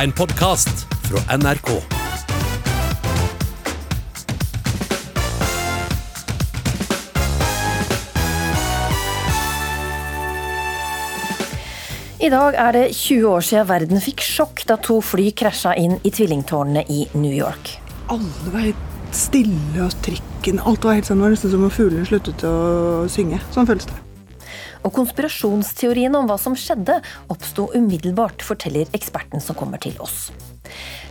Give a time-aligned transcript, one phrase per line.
[0.00, 1.70] En podkast fra NRK.
[12.20, 15.98] I dag er det 20 år siden verden fikk sjokk da to fly krasja inn
[16.00, 17.76] i tvillingtårnene i New York.
[18.08, 21.76] Alle var helt stille, og trikken Alt var helt sånn, det var nesten som om
[21.76, 22.54] fuglene sluttet å
[23.12, 23.44] synge.
[23.52, 24.06] Sånn føles det.
[24.84, 27.00] Og konspirasjonsteoriene om hva som skjedde,
[27.32, 30.30] oppsto umiddelbart, forteller eksperten som kommer til oss.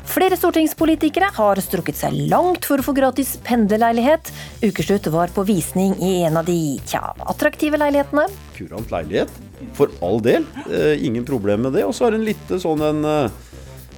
[0.10, 4.32] Flere stortingspolitikere har strukket seg langt for å få gratis pendlerleilighet.
[4.66, 8.26] Ukeslutt var på visning i en av de tja, attraktive leilighetene.
[8.58, 9.36] Kurant leilighet,
[9.78, 10.48] for all del.
[10.66, 11.86] Eh, ingen problem med det.
[11.86, 13.38] Og så er det en lite sånn en eh,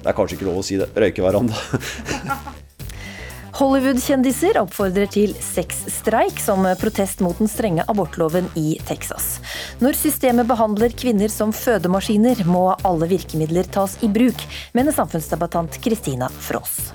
[0.02, 0.90] Det er kanskje ikke lov å si det.
[0.98, 1.56] Røykeveranda.
[3.52, 9.36] Hollywood-kjendiser oppfordrer til sexstreik som protest mot den strenge abortloven i Texas.
[9.82, 14.40] Når systemet behandler kvinner som fødemaskiner, må alle virkemidler tas i bruk,
[14.72, 16.92] mener samfunnsdebattant Kristina Frås.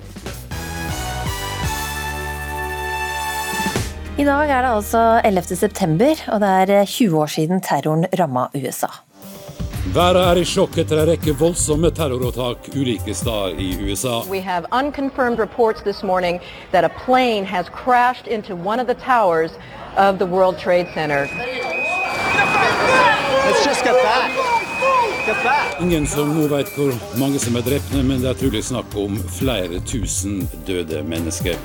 [4.17, 5.59] I dag er det altså 11.
[5.59, 8.89] september, og det er 20 år siden terroren ramma USA.
[9.85, 14.21] Været er i sjokk etter en rekke voldsomme terrorattak ulike steder i USA.
[14.29, 16.39] We have unconfirmed reports this morning
[16.71, 19.51] that a plane has crashed into one of the towers
[19.97, 21.27] of the World Trade Center.
[23.45, 24.31] Let's just get back.
[25.25, 25.81] Get back.
[25.81, 29.17] Ingen som nå vet hvor mange som er drepte, men det er trolig snakk om
[29.39, 31.55] flere tusen døde mennesker.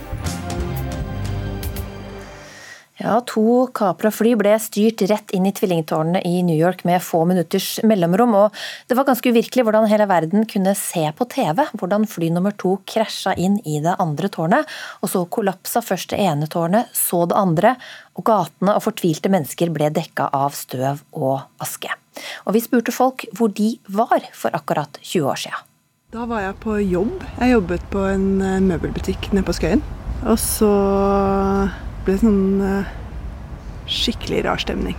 [3.02, 7.24] Ja, To kapra fly ble styrt rett inn i tvillingtårnene i New York med få
[7.26, 8.36] minutters mellomrom.
[8.38, 8.54] og
[8.86, 12.76] Det var ganske uvirkelig hvordan hele verden kunne se på TV hvordan fly nummer to
[12.86, 14.70] krasja inn i det andre tårnet.
[15.02, 17.76] og Så kollapsa først det ene tårnet, så det andre.
[18.14, 21.90] og Gatene og fortvilte mennesker ble dekka av støv og aske.
[22.46, 25.58] Og Vi spurte folk hvor de var for akkurat 20 år siden.
[26.12, 27.22] Da var jeg på jobb.
[27.40, 29.82] Jeg jobbet på en eh, møbelbutikk nede på Skøyen.
[30.28, 30.68] Og så
[32.06, 32.92] ble sånn uh,
[33.90, 34.96] skikkelig rar stemning.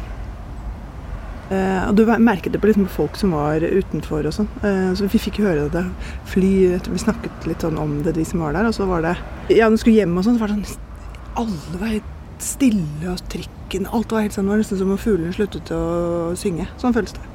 [1.52, 4.50] Uh, og du merket det på liksom folk som var utenfor og sånn.
[4.64, 5.84] Uh, så vi fikk høre det.
[6.31, 6.53] Fly
[6.88, 8.69] Vi snakket litt sånn om det, de som var der.
[8.69, 9.16] Og så var det
[9.53, 10.90] Ja, du skulle hjem og sånn, så var det sånn
[11.44, 12.12] Alle var helt
[12.44, 14.47] stille, og trikken Alt var helt sånn.
[14.47, 15.84] Det var nesten som om fuglene sluttet å
[16.40, 16.70] synge.
[16.81, 17.28] Sånn føles det.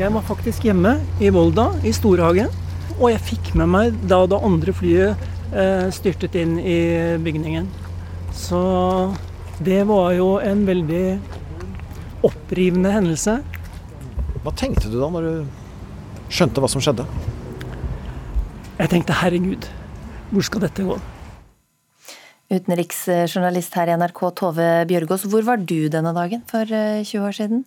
[0.00, 2.52] Jeg var faktisk hjemme i Volda, i Storhagen.
[2.98, 5.28] Og jeg fikk med meg da det andre flyet
[5.92, 6.78] styrtet inn i
[7.20, 7.66] bygningen.
[8.34, 8.60] Så
[9.62, 11.04] det var jo en veldig
[12.26, 13.38] opprivende hendelse.
[14.42, 17.06] Hva tenkte du da når du skjønte hva som skjedde?
[18.80, 19.68] Jeg tenkte herregud,
[20.32, 20.96] hvor skal dette gå?
[22.52, 25.28] Utenriksjournalist her i NRK, Tove Bjørgaas.
[25.30, 27.62] Hvor var du denne dagen for 20 eh, år siden?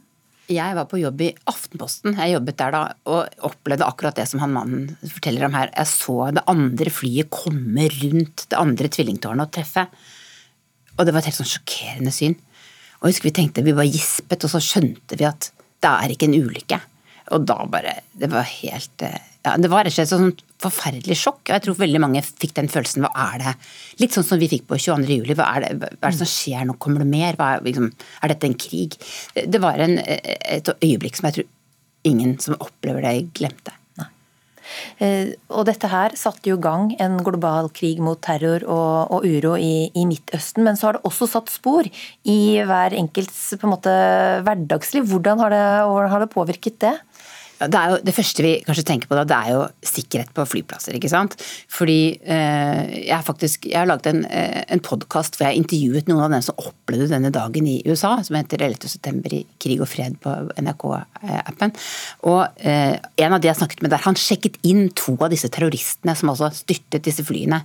[0.51, 2.13] Jeg var på jobb i Aftenposten.
[2.19, 5.71] Jeg jobbet der da og opplevde akkurat det som han mannen forteller om her.
[5.73, 9.87] Jeg så det andre flyet komme rundt det andre tvillingtårnet og treffe.
[10.95, 12.35] Og det var et helt sånn sjokkerende syn.
[12.99, 15.51] Og jeg husker vi tenkte, vi bare gispet, og så skjønte vi at
[15.83, 16.81] det er ikke en ulykke.
[17.33, 21.17] Og da bare Det var helt eh, ja, Det var rett og slett sånn forferdelig
[21.19, 21.41] sjokk.
[21.47, 23.05] Og jeg tror veldig mange fikk den følelsen.
[23.05, 23.53] Hva er det
[24.01, 25.19] Litt sånn som vi fikk på 22.
[25.19, 25.37] juli.
[25.37, 26.77] Hva er det, hva er det som skjer nå?
[26.81, 27.37] Kommer det mer?
[27.37, 27.89] Er, liksom,
[28.21, 28.97] er, dette en krig?
[29.35, 31.51] Det var en, et øyeblikk som jeg tror
[32.05, 33.73] ingen som opplever det, glemte.
[35.03, 39.27] Eh, og dette her satte jo i gang en global krig mot terror og, og
[39.27, 40.65] uro i, i, Midtøsten.
[40.67, 43.95] Men så har det også satt spor i hver enkelts på en måte
[44.45, 45.07] hverdagsliv.
[45.11, 46.95] Hvordan har det, hvordan har det påvirket det?
[47.55, 50.97] Det, jo, det, første vi kanskje tenker på da, det er jo sikkerhet på flyplasser.
[50.97, 51.37] ikke sant?
[51.71, 56.09] Fordi eh, jeg, faktisk, jeg har laget en, eh, en podkast hvor jeg har intervjuet
[56.11, 58.89] noen av dem som opplevde denne dagen i USA, som heter 11.
[58.91, 61.75] september i krig og fred på NRK-appen.
[62.27, 65.47] Og eh, en av de jeg snakket med der, han sjekket inn to av disse
[65.53, 67.61] terroristene som altså styrtet disse flyene,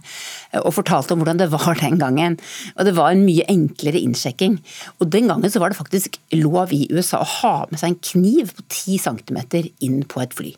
[0.53, 2.39] eh, og fortalte om hvordan det var den gangen.
[2.77, 4.61] Og det var en mye enklere innsjekking.
[5.03, 8.01] Og den gangen så var det faktisk lov i USA å ha med seg en
[8.13, 10.53] kniv på 10 centimeter inn på et fly.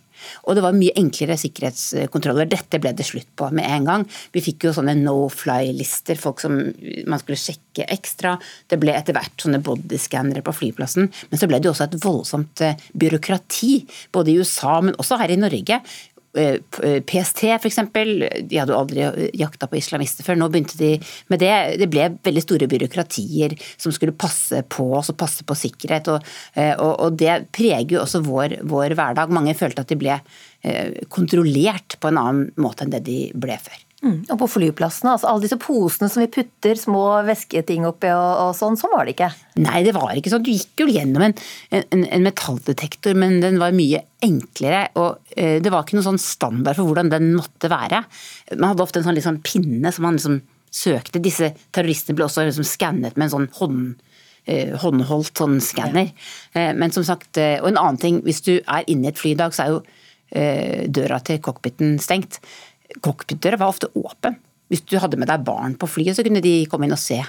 [0.46, 2.48] Og det var mye enklere sikkerhetskontroller.
[2.50, 4.04] Dette ble det slutt på med en gang.
[4.34, 8.36] Vi fikk jo sånne no fly-lister, folk som man skulle sjekke ekstra.
[8.70, 11.10] Det ble etter hvert sånne bodyscannere på flyplassen.
[11.30, 13.74] Men så ble det jo også et voldsomt eh, byråkrati,
[14.14, 15.80] både i USA, men også her i Norge.
[16.32, 17.78] PST eh, f.eks.
[17.92, 19.04] De hadde jo aldri
[19.36, 20.38] jakta på islamister før.
[20.40, 20.94] Nå begynte de
[21.32, 21.52] med det.
[21.82, 26.08] Det ble veldig store byråkratier som skulle passe på oss og passe på sikkerhet.
[26.14, 29.32] Og, eh, og, og det preger jo også vår, vår, hverdag.
[29.34, 33.58] Mange følte at de ble eh, kontrollert på en annen måte enn det de ble
[33.60, 33.80] før.
[34.02, 38.30] Mm, og på flyplassene, altså alle disse posene som vi putter små væsketing oppi og,
[38.48, 39.28] og sånn, sånn var det ikke?
[39.62, 40.42] Nei, det var ikke sånn.
[40.42, 41.34] Du gikk jo gjennom en,
[41.78, 44.88] en, en metalldetektor, men den var mye enklere.
[44.98, 48.02] Og eh, det var ikke noen sånn standard for hvordan den måtte være.
[48.56, 50.40] Man hadde ofte en sånn liksom pinne som man liksom
[50.74, 51.22] søkte.
[51.22, 54.02] Disse terroristene ble også liksom skannet med en sånn hånd
[54.50, 56.10] eh, håndholdt sånn skanner.
[56.58, 56.72] Ja.
[56.74, 59.42] Men som sagt, og en annen ting, hvis du er inne i et fly i
[59.44, 59.84] dag, så er jo
[60.32, 62.38] døra til cockpiten stengt
[63.00, 64.36] cockpitdøra var ofte åpen.
[64.72, 67.20] Hvis du hadde med deg barn på flyet, så kunne de komme inn og se.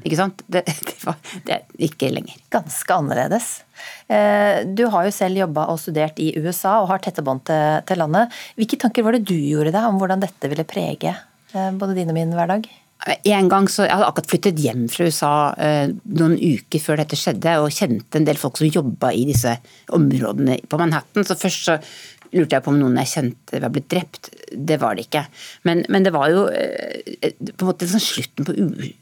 [0.00, 0.40] Ikke sant?
[0.48, 2.38] Det, det, var, det er ikke lenger.
[2.52, 3.48] Ganske annerledes.
[4.08, 7.82] Eh, du har jo selv jobba og studert i USA og har tette bånd til,
[7.88, 8.32] til, landet.
[8.56, 12.12] Hvilke tanker var det du gjorde deg om hvordan dette ville prege eh, både din
[12.12, 12.70] og min hverdag?
[13.26, 17.18] En gang så, Jeg hadde akkurat flyttet hjem fra USA eh, noen uker før dette
[17.18, 19.56] skjedde, og kjente en del folk som jobba i disse
[19.92, 21.26] områdene på Manhattan.
[21.26, 21.76] Så først så
[22.36, 24.32] lurte jeg på om noen jeg kjente var blitt drept.
[24.52, 25.24] Det var det ikke.
[25.68, 28.98] Men, men det var jo eh, på en måte sånn slutten på uskyld.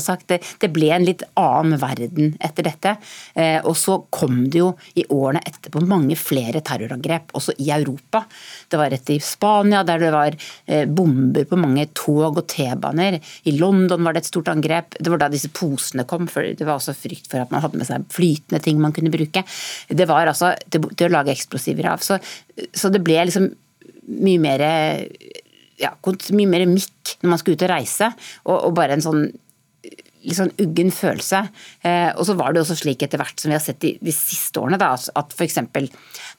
[0.00, 0.28] Sagt.
[0.28, 2.94] Det, det, ble en litt annen verden etter dette.
[3.34, 8.24] Eh, og så kom det jo i årene etterpå mange flere terrorangrep, også i Europa.
[8.68, 13.18] Det var et i Spania der det var eh, bomber på mange tog og T-baner.
[13.44, 14.98] I London var det et stort angrep.
[15.00, 17.80] Det var da disse posene kom, for det var også frykt for at man hadde
[17.80, 19.44] med seg flytende ting man kunne bruke.
[19.88, 22.04] Det var altså til, til å lage eksplosiver av.
[22.04, 22.20] Så,
[22.74, 23.50] så det ble liksom
[24.06, 24.62] mye mer
[25.80, 28.12] ja, mye mer mikk når man skal ut og reise,
[28.46, 29.26] og, og bare en sånn
[30.26, 31.44] litt sånn uggen følelse.
[31.86, 34.14] Eh, og så var det også slik etter hvert som vi har sett de, de
[34.14, 35.60] siste årene, da, at f.eks.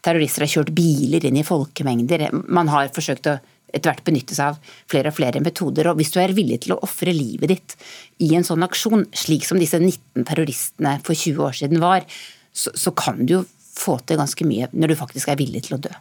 [0.03, 2.27] terrorister har kjørt biler inn i folkemengder.
[2.51, 3.37] Man har forsøkt å
[3.67, 5.89] etter hvert benytte seg av flere og flere metoder.
[5.91, 7.75] Og hvis du er villig til å ofre livet ditt
[8.23, 12.07] i en sånn aksjon, slik som disse 19 terroristene for 20 år siden var,
[12.55, 13.43] så, så kan du jo
[13.77, 15.93] få til ganske mye når du faktisk er villig til å dø.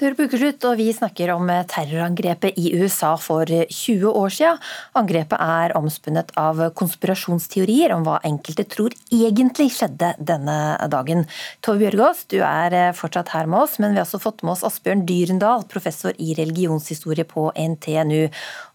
[0.00, 4.62] Du hører på Ukeslutt, og vi snakker om terrorangrepet i USA for 20 år siden.
[4.96, 10.56] Angrepet er omspunnet av konspirasjonsteorier om hva enkelte tror egentlig skjedde denne
[10.88, 11.26] dagen.
[11.60, 14.64] Tove Bjørgaas, du er fortsatt her med oss, men vi har også fått med oss
[14.70, 18.30] Asbjørn Dyrendal, professor i religionshistorie på NTNU.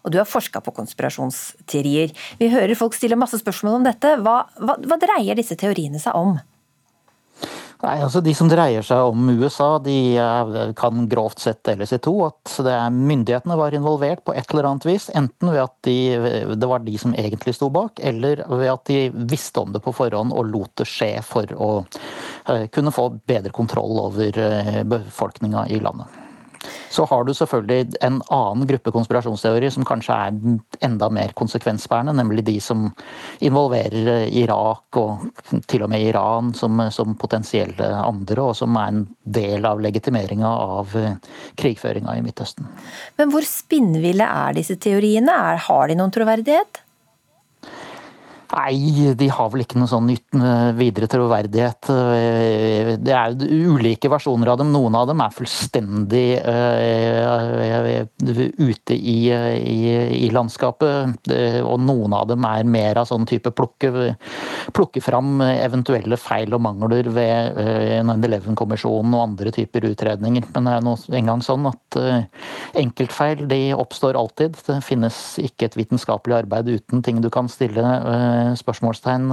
[0.06, 2.14] Og du har forska på konspirasjonsteorier.
[2.38, 4.14] Vi hører folk stille masse spørsmål om dette.
[4.22, 6.38] Hva, hva, hva dreier disse teoriene seg om?
[7.82, 9.96] Nei, altså De som dreier seg om USA, de
[10.78, 12.14] kan grovt sett deles i to.
[12.24, 15.10] At er, myndighetene var involvert på et eller annet vis.
[15.16, 15.96] Enten ved at de,
[16.56, 19.94] det var de som egentlig sto bak, eller ved at de visste om det på
[19.96, 25.68] forhånd og lot det skje for å uh, kunne få bedre kontroll over uh, befolkninga
[25.68, 26.25] i landet.
[26.92, 32.46] Så har du selvfølgelig en annen gruppe konspirasjonsteorier som kanskje er enda mer konsekvensbærende, nemlig
[32.46, 32.88] de som
[33.44, 35.26] involverer Irak og
[35.68, 40.48] til og med Iran som, som potensielle andre, og som er en del av legitimeringa
[40.48, 40.96] av
[41.60, 42.68] krigføringa i Midtøsten.
[43.18, 45.36] Men hvor spinnville er disse teoriene?
[45.66, 46.85] Har de noen troverdighet?
[48.46, 51.88] Nei, de har vel ikke noe sånn eh, videre troverdighet.
[51.90, 54.70] Eh, det er ulike versjoner av dem.
[54.74, 58.04] Noen av dem er fullstendig uh,
[58.62, 59.78] ute i, i,
[60.20, 61.26] i, landskapet.
[61.66, 64.14] Og noen av dem er mer av sånn type plukke,
[64.76, 70.46] plukke fram eventuelle feil og mangler ved uh, 9-11-kommisjonen og andre typer utredninger.
[70.54, 72.00] Men det er nå engang sånn at
[72.78, 74.58] enkeltfeil de oppstår alltid.
[74.68, 77.82] Det finnes ikke et vitenskapelig arbeid uten ting du kan stille
[78.58, 79.26] spørsmålstegn,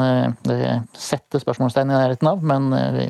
[0.52, 2.44] eh, sette spørsmålstegn i nærheten av.
[2.44, 3.10] Men, eh,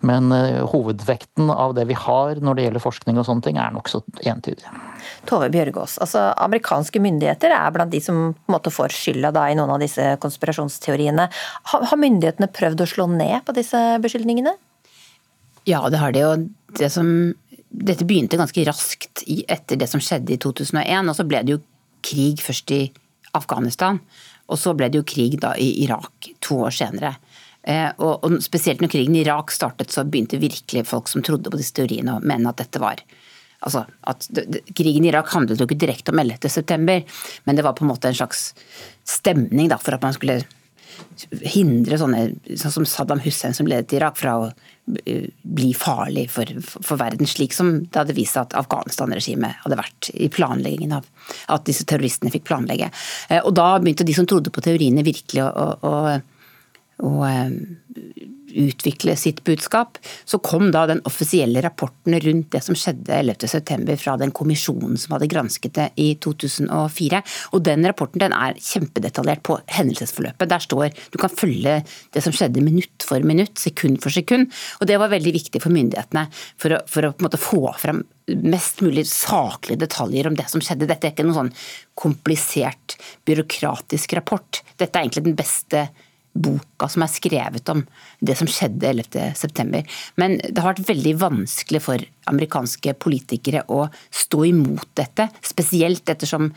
[0.00, 3.74] men eh, hovedvekten av det vi har når det gjelder forskning og sånne ting, er
[3.74, 4.66] nokså entydig.
[5.26, 9.46] Tove Bjørgaas, altså amerikanske myndigheter er blant de som på en måte får skylda da,
[9.50, 11.28] i noen av disse konspirasjonsteoriene.
[11.72, 14.56] Har myndighetene prøvd å slå ned på disse beskyldningene?
[15.68, 16.24] Ja, det har de.
[16.26, 16.48] Og
[16.78, 17.06] det som,
[17.70, 21.10] dette begynte ganske raskt etter det som skjedde i 2001.
[21.10, 21.62] Og så ble det jo
[22.02, 22.82] krig først i
[23.36, 24.00] Afghanistan.
[24.52, 27.16] Og så ble det jo krig da i Irak to år senere.
[27.62, 31.50] Eh, og, og, spesielt når krigen i Irak startet, så begynte virkelig folk som trodde
[31.50, 33.04] på disse teoriene å mene at dette var
[33.62, 34.24] Altså, at
[34.74, 36.96] Krigen i Irak handlet jo ikke direkte om 11.9,
[37.46, 38.48] men det var på en måte en slags
[39.06, 40.40] stemning da, for at man skulle
[41.30, 42.24] hindre sånne
[42.58, 44.48] sånn som Saddam Hussein som ledet Irak fra å
[44.84, 46.48] bli farlig for,
[46.82, 51.06] for verden, slik som det hadde vist seg at Afghanistan-regimet hadde vært i planleggingen av
[51.54, 52.90] at disse terroristene fikk planlegge.
[53.30, 55.92] Eh, og da begynte de som trodde på teoriene virkelig å, å, å,
[57.02, 57.50] å eh,
[58.52, 64.16] utvikle sitt budskap, så kom da den offisielle rapporten rundt det som skjedde 11.9 fra
[64.20, 67.22] den kommisjonen som hadde gransket det i 2004.
[67.56, 70.50] Og den rapporten den er kjempedetaljert på hendelsesforløpet.
[70.52, 71.80] Der står du kan følge
[72.12, 74.52] det som skjedde minutt for minutt, sekund for sekund.
[74.80, 76.26] Og det var veldig viktig for myndighetene
[76.60, 78.04] for å, for å på en måte få fram
[78.42, 80.88] mest mulig saklige detaljer om det som skjedde.
[80.90, 81.54] Dette er ikke noen sånn
[81.98, 82.96] komplisert
[83.28, 84.62] byråkratisk rapport.
[84.76, 85.86] Dette er egentlig den beste
[86.32, 87.82] boka som er skrevet om
[88.24, 89.82] det som skjedde 11.9.
[90.20, 95.28] Men det har vært veldig vanskelig for amerikanske politikere å stå imot dette.
[95.44, 96.50] Spesielt ettersom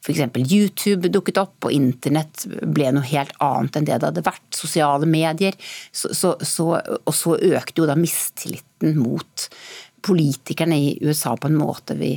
[0.00, 0.22] f.eks.
[0.50, 4.46] YouTube dukket opp, og internett ble noe helt annet enn det det hadde vært.
[4.56, 5.56] Sosiale medier.
[5.92, 9.48] Så, så, så, og så økte jo da mistilliten mot
[10.00, 12.14] politikerne i USA på en måte vi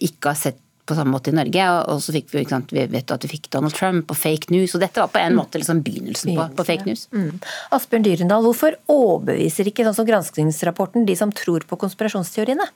[0.00, 1.66] ikke har sett på samme måte i Norge.
[1.92, 4.74] Og så fikk vi, sant, vi vet at vi fikk Donald Trump og fake news,
[4.76, 7.06] og dette var på en måte liksom begynnelsen på, på, fake news.
[7.14, 7.40] Mm.
[7.76, 12.68] Asbjørn Dyrendal, hvorfor overbeviser ikke sånn som granskingsrapporten de som tror på konspirasjonsteoriene?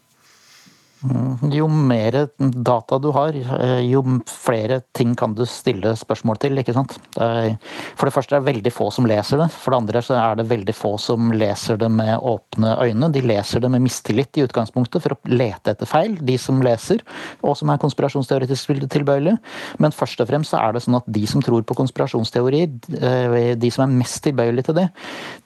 [1.52, 6.58] Jo mer data du har, eh, jo flere ting kan du stille spørsmål til.
[6.58, 6.96] ikke sant?
[7.14, 9.50] For det første er det veldig få som leser det.
[9.50, 13.12] For det andre så er det veldig få som leser det med åpne øyne.
[13.12, 17.02] De leser det med mistillit i utgangspunktet for å lete etter feil, de som leser,
[17.42, 19.38] og som er konspirasjonsteoretisk tilbøyelige.
[19.78, 22.70] Men først og fremst så er det sånn at de som tror på konspirasjonsteorier,
[23.00, 24.88] eh, de som er mest tilbøyelige til det,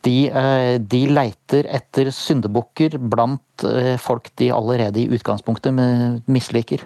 [0.03, 3.65] de, eh, de leiter etter syndebukker blant
[4.03, 6.83] folk de allerede i utgangspunktet utgangspunktet misliker.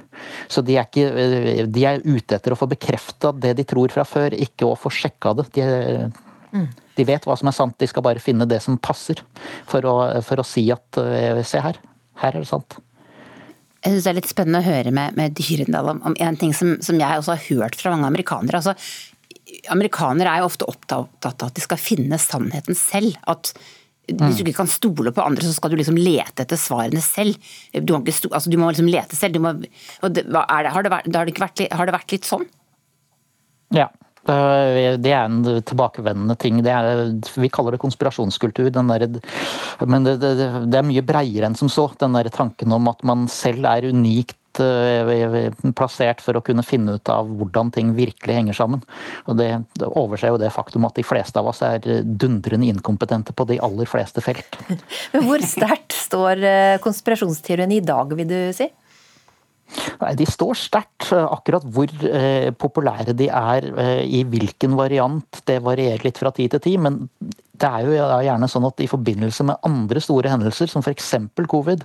[0.49, 3.93] Så de er, ikke, eh, de er ute etter å få bekrefta det de tror
[3.93, 5.49] fra før, ikke å få sjekka det.
[5.55, 6.11] De,
[6.53, 6.69] mm.
[6.97, 9.23] de, vet hva som er sant, de skal bare finne det som passer
[9.67, 11.79] for å, for å si at eh, se her,
[12.23, 12.79] her er det sant.
[13.83, 16.53] Jeg synes Det er litt spennende å høre med, med Dyrendal om, om, en ting
[16.55, 18.61] som, som, jeg også har hørt fra mange amerikanere.
[18.61, 18.77] Altså,
[19.75, 23.19] amerikanere er jo ofte opptatt av at de skal finne sannheten selv.
[23.27, 23.51] At
[24.21, 27.39] hvis du ikke kan stole på andre, så skal du liksom lete etter svarene selv.
[27.73, 29.41] Du, stole, altså, du må liksom lete selv.
[29.43, 32.47] Må, det, det, har, det vært, har, vært, har, det vært, litt sånn?
[33.75, 33.89] Ja.
[34.23, 36.61] Det er en tilbakevendende ting.
[36.63, 37.09] Er,
[37.43, 38.69] vi kaller det konspirasjonskultur.
[38.71, 39.07] Der,
[39.83, 41.89] men det, er mye breiere enn som så.
[41.99, 44.39] Den der tanken om at man selv er unikt
[45.79, 48.85] plassert for å kunne finne ut av hvordan ting virkelig henger sammen.
[49.31, 53.35] Og det, det overser jo det faktum at de fleste av oss er dundrende inkompetente
[53.37, 54.59] på de aller fleste felt.
[55.15, 58.69] Men hvor sterkt står eh, konspirasjonsteoriene i dag, vil du si?
[60.03, 61.11] Nei, De står sterkt.
[61.13, 66.55] Akkurat hvor eh, populære de er eh, i hvilken variant, det varierer litt fra tid
[66.55, 66.83] til tid.
[66.85, 67.01] Men
[67.53, 67.93] det er jo
[68.25, 71.11] gjerne sånn at i forbindelse med andre store hendelser, som f.eks.
[71.53, 71.85] covid,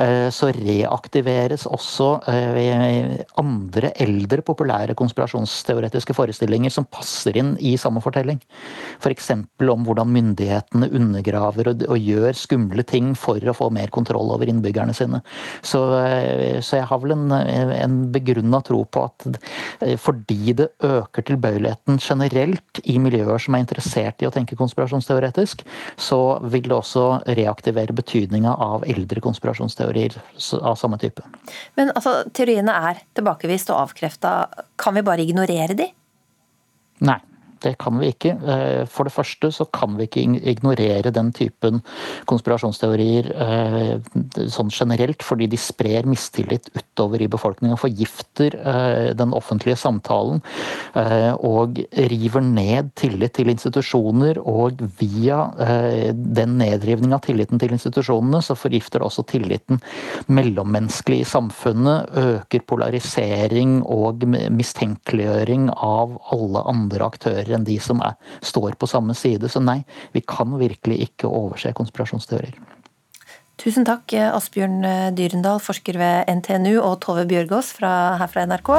[0.00, 8.00] eh, så reaktiveres også eh, andre eldre populære konspirasjonsteoretiske forestillinger som passer inn i samme
[8.04, 8.40] fortelling.
[9.02, 9.28] F.eks.
[9.60, 14.48] For om hvordan myndighetene undergraver og, gjør skumle ting for å få mer kontroll over
[14.48, 15.20] innbyggerne sine.
[15.60, 19.28] Så, eh, så jeg har vel en, en begrunna tro på at
[20.00, 25.64] fordi det øker tilbøyeligheten generelt i miljøer som er interessert i å tenke konspirasjonsteori, konspirasjonsteoretisk,
[25.96, 30.16] så vil det også reaktivere betydninga av eldre konspirasjonsteorier
[30.60, 31.22] av samme type.
[31.76, 34.48] Men altså, teoriene er tilbakevist og avkrefta.
[34.76, 35.90] Kan vi bare ignorere de?
[37.02, 37.18] Nei.
[37.62, 38.32] Det kan vi ikke.
[38.42, 41.80] Eh, for det første så kan vi ikke ignorere den typen
[42.30, 43.92] konspirasjonsteorier eh,
[44.50, 47.78] sånn generelt, fordi de sprer mistillit utover i befolkningen.
[47.80, 50.42] Forgifter eh, den offentlige samtalen
[50.92, 51.78] og
[52.10, 54.38] river ned tillit til institusjoner.
[54.48, 55.38] Og via
[56.12, 59.80] den nedrivning av tilliten til institusjonene, så forgifter det også tilliten
[60.32, 62.12] mellommenneskelig i samfunnet.
[62.22, 69.16] Øker polarisering og mistenkeliggjøring av alle andre aktører enn de som er, står på samme
[69.18, 69.50] side.
[69.52, 69.82] Så nei,
[70.16, 72.58] vi kan virkelig ikke overse konspirasjonsteorier.
[73.62, 74.80] Tusen takk, Asbjørn
[75.14, 78.72] Dyrendal, forsker ved NTNU, og Tove Bjørgaas her fra NRK.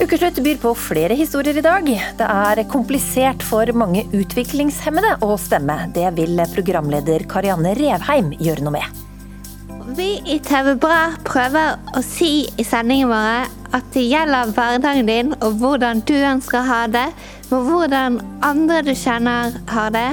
[0.00, 1.84] Ukeslutt byr på flere historier i dag.
[2.16, 5.76] Det er komplisert for mange utviklingshemmede å stemme.
[5.92, 9.09] Det vil programleder Karianne Revheim gjøre noe med.
[9.96, 15.32] Vi i TV Bra prøver å si i sendingen våre at det gjelder hverdagen din
[15.40, 17.06] og hvordan du ønsker å ha det,
[17.50, 20.10] og hvordan andre du kjenner, har det.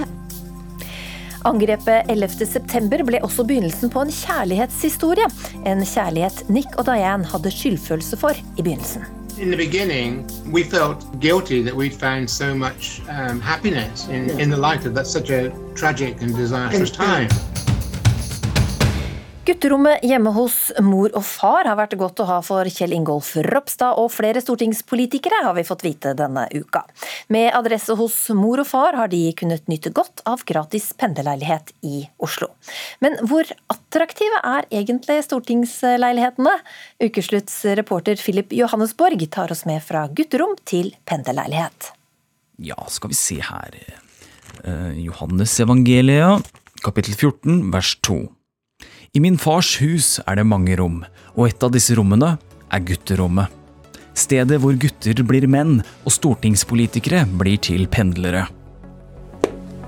[1.45, 5.29] Angrepet 11.9 ble også begynnelsen på en kjærlighetshistorie.
[5.69, 9.05] En kjærlighet Nick og Diane hadde skyldfølelse for i begynnelsen.
[9.37, 14.49] In the beginning, we felt guilty that we'd found so much um, happiness in, in
[14.49, 17.29] the light of that such a tragic and disastrous time.
[19.47, 23.95] Gutterommet hjemme hos mor og far har vært godt å ha for Kjell Ingolf Ropstad,
[23.95, 26.81] og flere stortingspolitikere har vi fått vite denne uka.
[27.31, 32.01] Med adresse hos mor og far har de kunnet nyte godt av gratis pendlerleilighet i
[32.19, 32.51] Oslo.
[32.99, 36.59] Men hvor attraktive er egentlig stortingsleilighetene?
[37.07, 41.93] Ukeslutts reporter Philip Johannesborg tar oss med fra gutterom til pendlerleilighet.
[42.67, 43.79] Ja, skal vi se her.
[44.65, 46.51] Uh, Johannes evangeliet,
[46.83, 48.25] kapittel 14, vers 2.
[49.17, 50.99] I min fars hus er det mange rom,
[51.33, 52.35] og et av disse rommene
[52.69, 53.49] er gutterommet.
[54.13, 58.43] Stedet hvor gutter blir menn og stortingspolitikere blir til pendlere.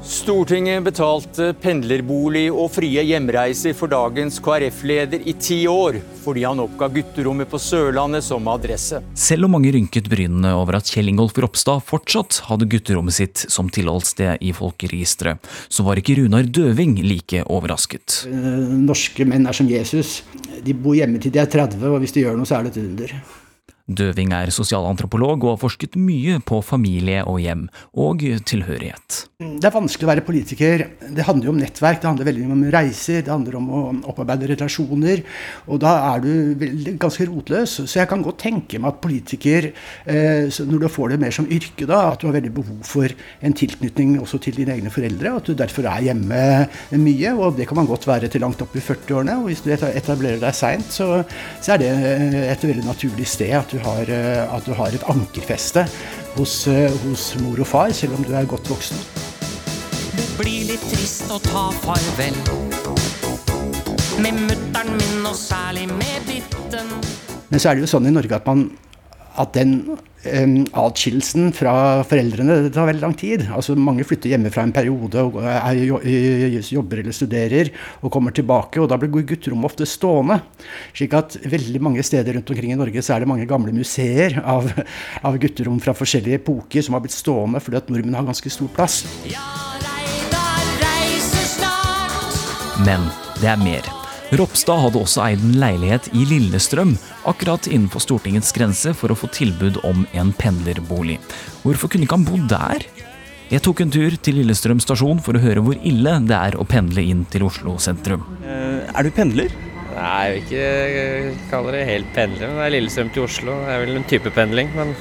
[0.10, 6.88] Stortinget betalte pendlerbolig og frie hjemreiser for dagens KrF-leder i ti år, fordi han oppga
[6.96, 9.04] gutterommet på Sørlandet som adresse.
[9.14, 13.70] Selv om mange rynket brynene over at Kjell Ingolf Ropstad fortsatt hadde gutterommet sitt som
[13.70, 18.24] tilholdssted i folkeregisteret, så var ikke Runar Døving like overrasket.
[18.32, 20.24] Eh, norske menn er som Jesus.
[20.66, 22.74] De bor hjemme til de er 30, og hvis de gjør noe, så er det
[22.74, 23.14] et under.
[23.90, 27.68] Døving er sosialantropolog og har forsket mye på familie og hjem,
[27.98, 29.26] og tilhørighet.
[29.40, 30.82] Det er vanskelig å være politiker.
[31.16, 33.82] Det handler jo om nettverk, det handler veldig om reiser, det handler om å
[34.12, 35.24] opparbeide relasjoner.
[35.72, 36.66] Og da er du
[37.02, 37.78] ganske rotløs.
[37.90, 39.70] Så jeg kan godt tenke meg at politiker,
[40.06, 43.16] eh, når du får det mer som yrke, da, at du har veldig behov for
[43.42, 46.44] en tilknytning også til dine egne foreldre, og at du derfor er hjemme
[47.00, 47.34] mye.
[47.40, 49.40] Og det kan man godt være til langt opp i 40-årene.
[49.40, 51.24] Og hvis du etablerer deg seint, så,
[51.70, 51.90] er det
[52.50, 55.86] et veldig naturlig sted at du har, eh, at du har et ankerfeste
[56.36, 58.98] hos, eh, hos, mor og far, selv om du er godt voksen.
[60.16, 62.36] Det blir litt trist å ta farvel
[64.20, 66.94] med mutter'n min, og særlig med ditten.
[67.50, 68.70] Men så er det jo sånn i Norge at man
[69.40, 71.74] at den um, atskillelsen fra
[72.08, 73.46] foreldrene det tar veldig lang tid.
[73.56, 75.80] Altså Mange flytter hjemmefra en periode og er,
[76.70, 77.72] jobber eller studerer
[78.02, 78.82] og kommer tilbake.
[78.82, 80.42] og Da blir gutterommet ofte stående.
[80.94, 84.40] slik at veldig mange steder rundt omkring i Norge så er det mange gamle museer
[84.44, 84.70] av,
[85.24, 88.70] av gutterom fra forskjellige epoker som har blitt stående fordi at nordmenn har ganske stor
[88.76, 89.04] plass.
[92.86, 93.10] Men
[93.42, 93.99] det er mer.
[94.30, 96.92] Ropstad hadde også eid en leilighet i Lillestrøm,
[97.30, 101.16] akkurat innenfor Stortingets grense, for å få tilbud om en pendlerbolig.
[101.64, 102.86] Hvorfor kunne ikke han bo der?
[103.50, 106.68] Jeg tok en tur til Lillestrøm stasjon for å høre hvor ille det er å
[106.70, 108.28] pendle inn til Oslo sentrum.
[108.46, 109.50] Eh, er du pendler?
[109.96, 112.46] Nei, jeg vil ikke kalle det helt pendler.
[112.52, 113.58] Men det er Lillestrøm til Oslo.
[113.66, 114.94] Det er vel en type pendling, men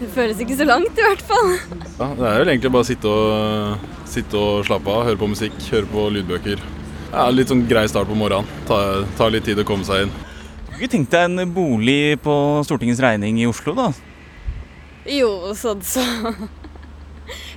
[0.00, 1.54] Det føles ikke så langt, i hvert fall.
[2.00, 5.30] Ja, det er vel egentlig bare å sitte og, sitte og slappe av, høre på
[5.36, 6.66] musikk, høre på lydbøker.
[7.10, 8.46] Ja, Litt sånn grei start på morgenen.
[8.68, 10.12] Tar ta litt tid å komme seg inn.
[10.68, 13.90] Du kunne tenkt deg en bolig på Stortingets regning i Oslo, da?
[15.10, 16.04] Jo, sånn så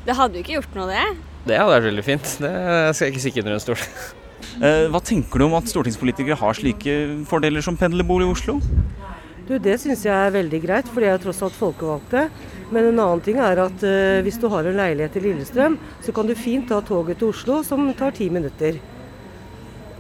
[0.08, 1.06] Det hadde jo ikke gjort noe, det.
[1.48, 2.34] Det hadde vært veldig fint.
[2.42, 2.52] Det
[2.96, 3.88] skal jeg ikke stikke under en stol.
[4.60, 6.96] Eh, hva tenker du om at stortingspolitikere har slike
[7.30, 8.58] fordeler som pendlerbolig i Oslo?
[9.48, 12.26] Du, Det syns jeg er veldig greit, for de er tross alt folkevalgte.
[12.74, 16.16] Men en annen ting er at uh, hvis du har en leilighet i Lillestrøm, så
[16.16, 18.80] kan du fint ta toget til Oslo, som tar ti minutter.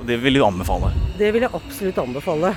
[0.03, 0.89] Og Det vil du anbefale?
[1.15, 2.49] Det vil jeg absolutt anbefale.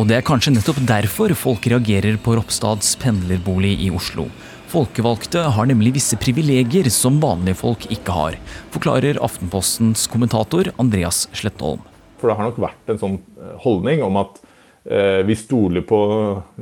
[0.00, 4.30] Og det er kanskje nettopp derfor folk reagerer på Ropstads pendlerbolig i Oslo.
[4.72, 8.38] Folkevalgte har nemlig visse privilegier som vanlige folk ikke har,
[8.72, 11.84] forklarer Aftenpostens kommentator Andreas Slettholm.
[12.16, 14.40] For det har nok vært en sånn eh, holdning om at
[14.88, 16.00] eh, vi, stoler på,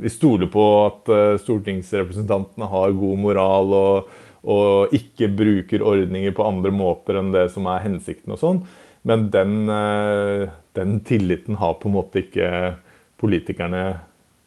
[0.03, 6.51] vi, stoler på, at eh, stortingsrepresentantene har god moral og, og ikke bruker ordninger på
[6.51, 8.65] andre måter enn det som er hensikten og sånn.
[9.07, 12.75] Men den, eh, den, tilliten har på en måte ikke
[13.21, 14.01] politikerne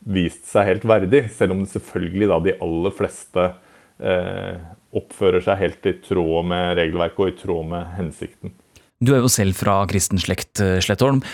[0.04, 1.24] vist seg helt verdig.
[1.34, 3.48] Selv om selvfølgelig da de aller fleste
[3.98, 4.60] eh,
[4.94, 8.54] oppfører seg helt i tråd med regelverket og i tråd med hensikten.
[9.02, 11.24] Du er jo selv fra kristen slekt, eh, Slettholm.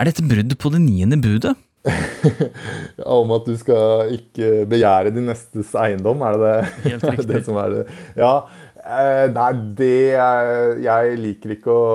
[0.00, 1.58] Er dette brudd på det niende budet?
[1.84, 6.56] ja, om at du skal ikke begjære din nestes eiendom, er det det,
[6.90, 7.84] Helt det som er det?
[8.20, 8.34] Ja,
[8.84, 9.94] eh, nei, det
[10.84, 11.86] Jeg liker ikke å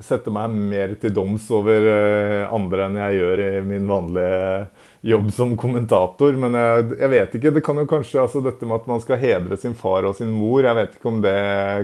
[0.00, 4.66] sette meg mer til doms over eh, andre enn jeg gjør i min vanlige
[5.12, 6.36] jobb som kommentator.
[6.40, 7.54] Men jeg, jeg vet ikke.
[7.56, 10.32] Det kan jo kanskje altså dette med at man skal hedre sin far og sin
[10.32, 11.38] mor, jeg vet ikke om det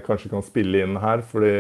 [0.09, 1.25] kanskje kan spille inn her.
[1.27, 1.57] fordi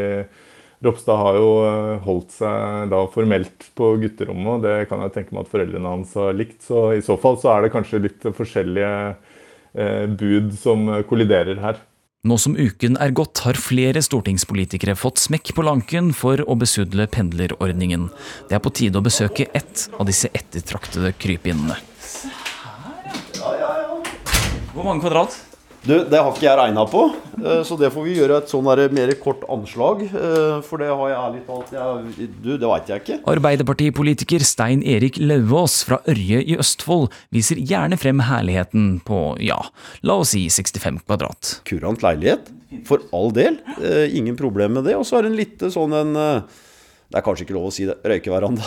[0.84, 5.34] Ropstad har jo eh, holdt seg da formelt på gutterommet, og det kan jeg tenke
[5.34, 6.60] meg at foreldrene hans har likt.
[6.64, 8.94] Så i så fall så er det kanskje litt forskjellige
[9.74, 11.82] eh, bud som kolliderer her.
[12.26, 17.06] Nå som uken er gått, har flere stortingspolitikere fått smekk på lanken for å besudle
[17.06, 18.08] pendlerordningen.
[18.50, 21.78] Det er på tide å besøke ett av disse ettertraktede krypinnene.
[24.74, 25.38] Hvor mange kvadrat?
[25.88, 27.02] Du, Det har ikke jeg regna på,
[27.40, 30.02] eh, så det får vi gjøre et sånn mer kort anslag.
[30.04, 33.18] eh, For det har jeg ærlig talt jeg, Du, det veit jeg ikke.
[33.32, 39.58] Arbeiderpartipolitiker Stein Erik Lauvås fra Ørje i Østfold viser gjerne frem herligheten på, ja,
[40.04, 41.60] la oss si 65 kvadrat.
[41.64, 42.52] Kurant leilighet,
[42.84, 43.56] for all del.
[43.80, 44.98] Eh, ingen problem med det.
[44.98, 46.16] Og så er det en lite sånn en
[47.08, 47.94] Det er kanskje ikke lov å si det.
[48.04, 48.66] Røykeveranda.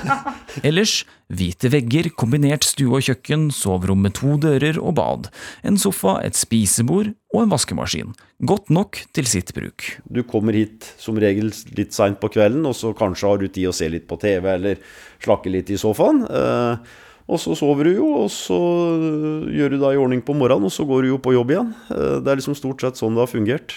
[0.68, 0.98] Ellers
[1.32, 5.30] hvite vegger, kombinert stue og kjøkken, soverom med to dører og bad,
[5.64, 8.12] en sofa, et spisebord og en vaskemaskin.
[8.44, 9.86] Godt nok til sitt bruk.
[10.12, 13.70] Du kommer hit som regel litt seint på kvelden, og så kanskje har du tid
[13.70, 14.82] å se litt på TV eller
[15.24, 16.26] slakke litt i sofaen.
[16.28, 16.98] Eh,
[17.30, 18.58] og så sover du jo, og så
[19.54, 21.72] gjør du deg i ordning på morgenen, og så går du jo på jobb igjen.
[21.94, 23.76] Eh, det er liksom stort sett sånn det har fungert.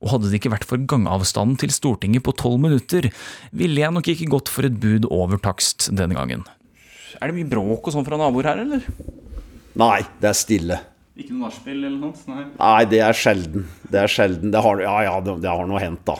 [0.00, 3.10] Og hadde det ikke vært for gangavstanden til Stortinget på tolv minutter,
[3.52, 6.46] ville jeg nok ikke gått for et bud over takst denne gangen.
[7.20, 8.86] Er det mye bråk og sånn fra naboer her, eller?
[9.80, 10.78] Nei, det er stille.
[11.20, 12.16] Ikke noe nachspiel eller noe?
[12.30, 12.44] Nei.
[12.54, 13.66] Nei, det er sjelden.
[13.92, 14.52] Det er sjelden.
[14.54, 16.16] Det har, ja ja, det, det har nå hendt, da.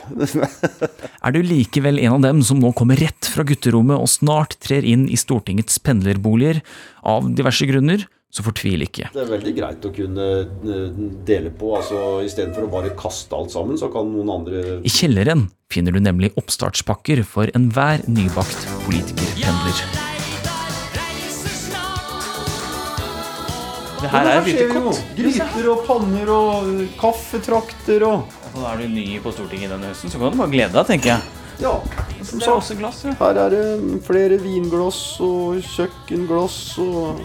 [1.25, 4.85] Er du likevel en av dem som nå kommer rett fra gutterommet og snart trer
[4.85, 6.61] inn i Stortingets pendlerboliger
[7.07, 9.09] av diverse grunner, så fortvil ikke.
[9.11, 11.73] Det er veldig greit å kunne eh, dele på.
[11.77, 15.99] altså Istedenfor å bare kaste alt sammen, så kan noen andre I kjelleren finner du
[16.03, 19.83] nemlig oppstartspakker for enhver nybakt politikerpendler.
[24.01, 24.95] Det her er lite.
[25.19, 30.19] Gryter og panner og kaffetrakter og da er du ny på Stortinget denne høsten, så
[30.19, 31.37] kan du bare glede deg, tenker jeg.
[31.61, 31.75] Ja.
[32.25, 33.13] Som sa også glass, ja.
[33.19, 37.21] Her er det flere vinglass og kjøkkenglass og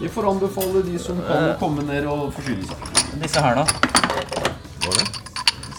[0.00, 2.86] Vi får anbefale de som kan komme ned og forsyne seg.
[3.20, 3.66] Disse her, da?
[4.86, 5.06] Var det?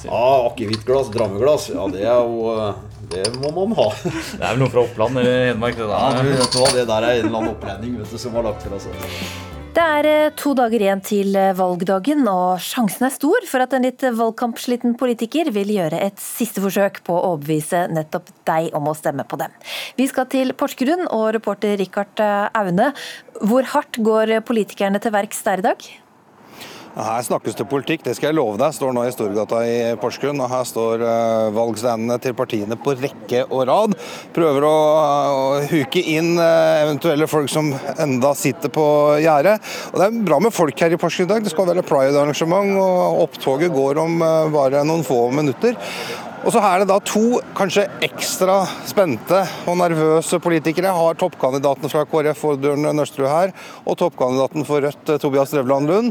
[0.10, 1.70] Ah, akevittglass, drammeglass.
[1.74, 2.74] Ja, det er jo eh,
[3.12, 3.88] Det må man ha.
[4.06, 5.78] Det er vel noe fra Oppland eller Hedmark?
[5.78, 8.38] det Ja, du vet hva, Det der er en eller annen opplending vet du, som
[8.38, 8.74] har lagt til.
[8.78, 9.51] Altså.
[9.72, 13.72] Det er eh, to dager igjen til eh, valgdagen, og sjansen er stor for at
[13.72, 18.92] en litt valgkampsliten politiker vil gjøre et siste forsøk på å overbevise nettopp deg om
[18.92, 19.56] å stemme på dem.
[19.96, 22.92] Vi skal til Porsgrunn og reporter Rikard eh, Aune.
[23.48, 25.92] Hvor hardt går politikerne til verks der i dag?
[26.92, 28.74] Her snakkes det politikk, det skal jeg love deg.
[28.76, 33.46] Står nå i Storgata i Porsgrunn, og her står uh, valgstandene til partiene på rekke
[33.48, 33.96] og rad.
[34.36, 34.74] Prøver å,
[35.32, 38.86] å huke inn eh, eventuelle folk som enda sitter på
[39.24, 39.58] gjerdet.
[39.92, 41.46] Og Det er bra med folk her i Porsgrunn i dag.
[41.46, 45.80] Det skal være pride-arrangement, og opptoget går om eh, bare noen få minutter.
[46.42, 50.90] Og så er det da to kanskje ekstra spente og nervøse politikere.
[50.96, 53.54] Har toppkandidaten fra KrF, Oddbjørn Nøstrud her,
[53.86, 56.10] og toppkandidaten for Rødt, Tobias Drevland Lund,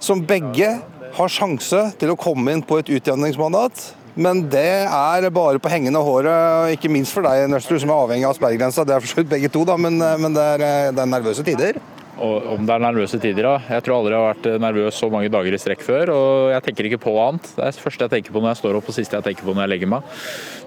[0.00, 0.70] som begge
[1.18, 3.84] har sjanse til å komme inn på et utjevningsmandat.
[4.18, 8.26] Men det er bare på hengende håret, ikke minst for deg, Nøstrud, som er avhengig
[8.26, 8.88] av sperregrensa.
[8.88, 11.44] Det er for så vidt begge to, da, men, men det, er, det er nervøse
[11.46, 11.78] tider.
[12.24, 13.74] Og om det er nervøse tider, da.
[13.76, 16.12] Jeg tror aldri jeg har vært nervøs så mange dager i strekk før.
[16.14, 17.50] Og jeg tenker ikke på annet.
[17.54, 19.46] Det er det første jeg tenker på når jeg står opp, og siste jeg tenker
[19.46, 20.12] på når jeg legger meg.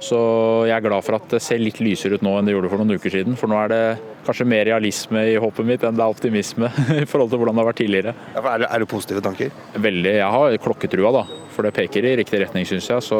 [0.01, 0.21] Så
[0.69, 2.81] jeg er glad for at det ser litt lysere ut nå enn det gjorde for
[2.81, 3.37] noen uker siden.
[3.39, 3.83] For nå er det
[4.25, 6.71] kanskje mer realisme i håpet mitt enn det er optimisme
[7.03, 8.15] i forhold til hvordan det har vært tidligere.
[8.35, 9.55] Ja, er, det, er det positive tanker?
[9.75, 10.15] Veldig.
[10.21, 11.25] Jeg har klokketrua, da.
[11.51, 13.03] For det peker i riktig retning, syns jeg.
[13.03, 13.19] Så,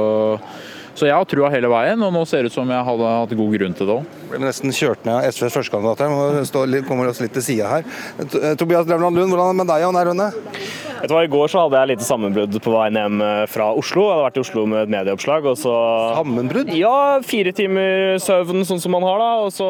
[0.95, 3.36] så jeg har trua hele veien, og nå ser det ut som jeg hadde hatt
[3.41, 4.19] god grunn til det òg.
[4.32, 6.84] Ble nesten kjørt ned av SVs førstekandidat her.
[6.88, 7.88] Kommer oss litt til sida her.
[8.60, 10.32] Tobias Drevland Lund, hvordan er det med deg og nærmene?
[11.01, 13.43] Vet du hva, I går så hadde jeg et lite sammenbrudd på veien hjem eh,
[13.49, 14.04] fra Oslo.
[14.06, 15.47] Jeg hadde vært i Oslo med et medieoppslag.
[15.49, 15.73] og så...
[16.19, 16.69] Sammenbrudd?
[16.77, 16.93] Ja,
[17.25, 19.32] fire timer søvn sånn som man har da.
[19.47, 19.69] Og så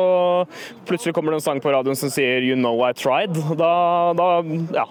[0.89, 3.39] plutselig kommer det en sang på radioen som sier 'You know I tried'.
[3.61, 3.71] Da,
[4.17, 4.27] da,
[4.75, 4.85] ja,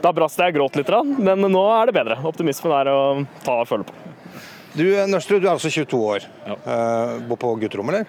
[0.00, 2.20] da brast jeg, gråt litt, men nå er det bedre.
[2.24, 3.00] Optimismen er å
[3.44, 4.13] ta og føle på.
[4.74, 6.24] Du Nøstrud, du er altså 22 år.
[6.50, 8.08] Eh, bor på gutterom, eller?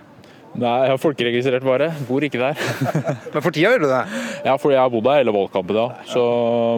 [0.56, 1.91] Nei, jeg har folkeregistrert bare.
[2.08, 2.58] Bor ikke der.
[3.34, 4.01] Men for tida gjør du det?
[4.47, 6.06] Ja, fordi jeg har bodd der hele valgkampen, da.
[6.10, 6.23] Så,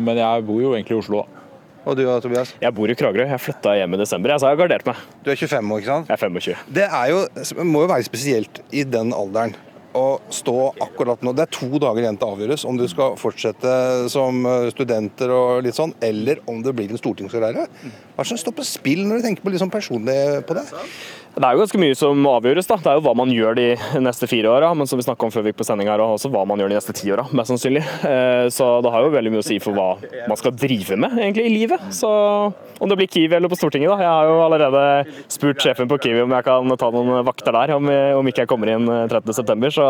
[0.03, 1.43] men jeg bor jo egentlig i Oslo, da.
[1.87, 2.51] Og du da, Tobias?
[2.59, 3.29] Jeg bor i Kragerø.
[3.29, 5.05] Jeg flytta hjem i desember, jeg, sa jeg har gardert meg.
[5.23, 6.11] Du er 25 år, ikke sant?
[6.11, 6.65] Jeg er 25.
[6.79, 7.21] Det er jo,
[7.63, 9.55] må jo være spesielt i den alderen
[9.95, 11.33] å stå akkurat nå.
[11.37, 13.71] Det er to dager igjen til å avgjøres om du skal fortsette
[14.11, 17.67] som studenter og litt sånn, eller om det blir en stortingskarriere.
[17.67, 20.65] Hva er det som står på spill når du tenker på sånn personlig på det?
[21.37, 22.65] Det er jo ganske mye som avgjøres.
[22.65, 22.75] da.
[22.81, 23.65] Det er jo hva man gjør de
[24.01, 26.15] neste fire åra, men som vi snakka om før vi gikk på sending her, og
[26.15, 27.83] også hva man gjør de neste ti åra, mest sannsynlig.
[28.09, 29.85] Eh, Så det har jo veldig mye å si for hva
[30.27, 31.85] man skal drive med egentlig i livet.
[31.93, 32.09] Så
[32.81, 33.99] om det blir Kiwi eller på Stortinget, da.
[34.01, 34.83] Jeg har jo allerede
[35.29, 37.85] spurt sjefen på Kiwi om jeg kan ta noen vakter der, om,
[38.33, 39.69] ikke jeg kommer inn 30.9.
[39.77, 39.87] Så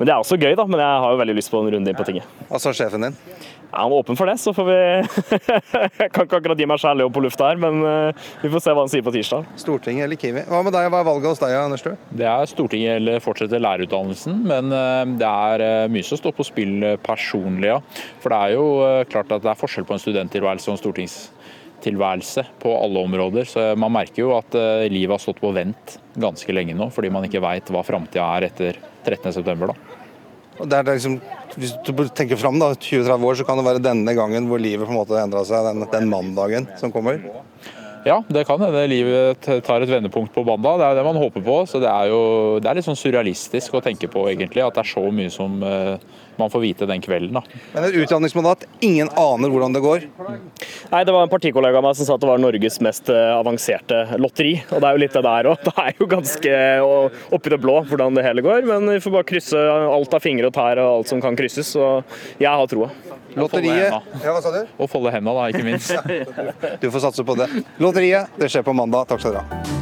[0.00, 0.66] Men det er også gøy, da.
[0.66, 2.26] Men jeg har jo veldig lyst på en runde inn på tinget.
[2.50, 3.18] Hva sa sjefen din?
[3.70, 4.78] Er han åpen for det, så får vi
[6.00, 8.74] Jeg kan ikke akkurat gi meg sjæl på lufta her, men eh, vi får se
[8.74, 9.46] hva han sier på tirsdag.
[9.62, 10.42] Stortinget eller Kiwi.
[10.50, 11.94] Hva med deg, hva er valget hos deg, Nørstø?
[12.18, 16.48] Det er Stortinget eller fortsette lærerutdannelsen, men eh, det er eh, mye som står på
[16.50, 17.70] spill personlig.
[17.70, 17.78] Ja.
[18.24, 18.66] For det er jo
[19.12, 23.46] klart at det er forskjell på en studenttilværelse og en stortingstilværelse på alle områder.
[23.52, 24.58] Så man merker jo at
[24.90, 28.50] livet har stått på vent ganske lenge nå, fordi man ikke veit hva framtida er
[28.50, 29.99] etter 13.9.
[30.68, 31.18] Det er liksom,
[31.56, 34.92] hvis du tenker fram 20-30 år, så kan det være denne gangen hvor livet på
[34.92, 37.20] en måte endra seg, den, den mandagen som kommer.
[38.06, 40.78] Ja, det kan hende livet tar et vendepunkt på mandag.
[40.80, 41.56] Det er det man håper på.
[41.68, 42.22] Så det er jo
[42.62, 44.64] det er litt sånn surrealistisk å tenke på, egentlig.
[44.64, 46.00] At det er så mye som uh,
[46.40, 47.36] man får vite den kvelden.
[47.38, 47.42] da.
[47.74, 50.06] Men et utdanningsmandat, ingen aner hvordan det går?
[50.90, 53.36] Nei, det var en partikollega av meg som sa at det var Norges mest uh,
[53.36, 54.56] avanserte lotteri.
[54.70, 55.62] Og det er jo litt det der òg.
[55.70, 56.54] Det er jo ganske
[57.36, 58.66] oppi det blå hvordan det hele går.
[58.68, 61.72] Men vi får bare krysse alt av fingre og tær og alt som kan krysses.
[61.78, 62.90] Og jeg har troa.
[63.38, 64.64] Lotteriet Ja, hva sa du?
[64.80, 65.94] Og folde henda, da, ikke minst.
[66.82, 67.50] du får satse på det.
[67.82, 69.06] Lotteriet, det skjer på mandag.
[69.10, 69.79] Takk skal dere ha.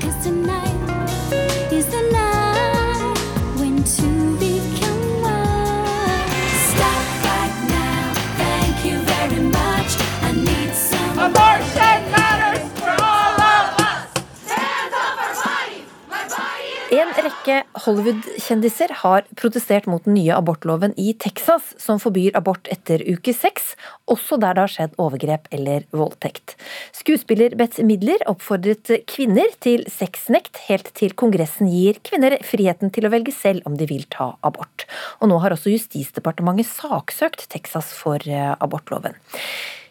[17.49, 23.33] Rekke Hollywood-kjendiser har protestert mot den nye abortloven i Texas, som forbyr abort etter uke
[23.33, 23.71] seks,
[24.05, 26.59] også der det har skjedd overgrep eller voldtekt.
[26.93, 33.15] Skuespiller Beth Midler oppfordret kvinner til sexnekt helt til Kongressen gir kvinner friheten til å
[33.17, 34.85] velge selv om de vil ta abort.
[35.25, 39.17] Og nå har også Justisdepartementet saksøkt Texas for eh, abortloven.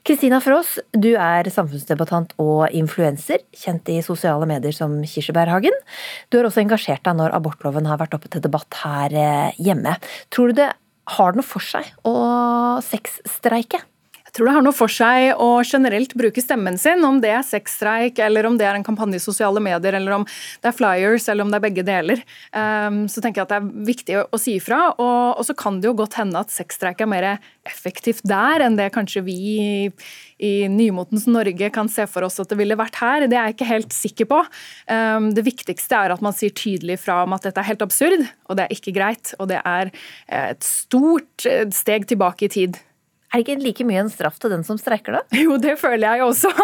[0.07, 5.75] Kristina Frås, du er samfunnsdebattant og influenser, kjent i sosiale medier som Kirsebærhagen.
[6.31, 9.97] Du har også engasjert deg når abortloven har vært oppe til debatt her eh, hjemme.
[10.31, 10.69] Tror du det
[11.17, 12.15] har noe for seg å
[12.87, 13.83] sexstreike?
[14.37, 18.19] Tror det har noe for seg å generelt bruke stemmen sin, om det er sexstreik,
[18.21, 21.47] eller om det er en kampanje i sosiale medier, eller om det er flyers, eller
[21.47, 22.21] om det er begge deler.
[22.53, 24.91] Um, så tenker jeg at det er viktig å, si ifra.
[24.93, 27.25] Og, så kan det jo godt hende at sexstreik er mer
[27.65, 29.39] effektivt der enn det kanskje vi
[30.37, 33.25] i, nymotens Norge kan se for oss at det ville vært her.
[33.25, 34.43] Det er jeg ikke helt sikker på.
[34.85, 38.27] Um, det viktigste er at man sier tydelig fra om at dette er helt absurd,
[38.45, 39.33] og det er ikke greit.
[39.41, 39.89] Og det er
[40.29, 42.77] et stort steg tilbake i tid.
[43.27, 45.21] Er det ikke like mye en straff til den som streiker, da?
[45.43, 46.53] Jo, det føler jeg også.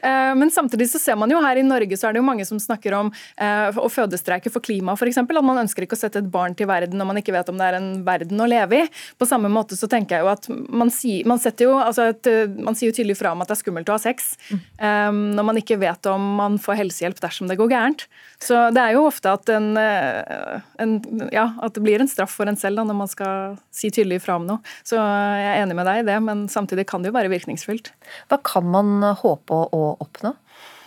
[0.00, 2.44] Eh, men samtidig så ser man jo her i Norge så er det jo mange
[2.46, 5.18] som snakker om eh, å fødestreike for klima, f.eks.
[5.20, 7.58] At man ønsker ikke å sette et barn til verden når man ikke vet om
[7.58, 8.86] det er en verden å leve i.
[9.20, 12.78] På samme måte så tenker jeg jo at man sier, man jo, altså et, man
[12.78, 15.20] sier jo tydelig fra om at det er skummelt å ha sex, mm.
[15.36, 18.06] når man ikke vet om man får helsehjelp dersom det går gærent.
[18.42, 20.96] Så det er jo ofte at, en, en,
[21.34, 24.22] ja, at det blir en straff for en selv da, når man skal si tydelig
[24.24, 24.64] fra om noe.
[24.86, 27.92] Så jeg er enig med deg i det, men samtidig kan det jo være virkningsfullt.
[28.30, 30.34] Hva kan man håpe å oppnå?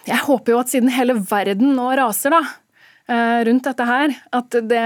[0.10, 2.41] Jeg håper jo at siden hele verden nå raser, da,
[3.08, 4.13] rundt dette her.
[4.32, 4.84] At det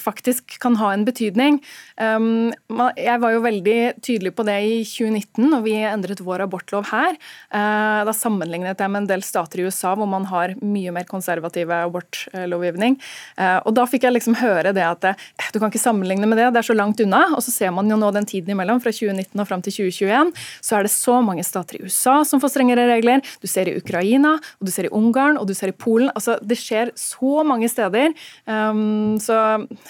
[0.00, 1.56] faktisk kan ha en betydning.
[1.96, 2.52] Um,
[2.98, 7.16] jeg var jo veldig tydelig på det i 2019 når vi endret vår abortlov her.
[7.54, 11.06] Eh, da sammenlignet jeg med en del stater i USA hvor man har mye mer
[11.08, 12.96] konservative abortlovgivning.
[13.38, 15.06] Eh, og da fikk jeg liksom høre det at
[15.54, 17.24] du kan ikke sammenligne med det, det er så langt unna.
[17.36, 20.32] Og så ser man jo nå den tiden imellom, fra 2019 og fram til 2021,
[20.64, 23.22] så er det så mange stater i USA som får strengere regler.
[23.42, 26.10] Du ser i Ukraina, og du ser i Ungarn, og du ser i Polen.
[26.14, 28.14] Altså, det skjer så så mange steder.
[28.44, 29.36] Um, så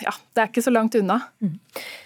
[0.04, 1.20] ja, det er ikke så langt unna.
[1.42, 1.58] Mm.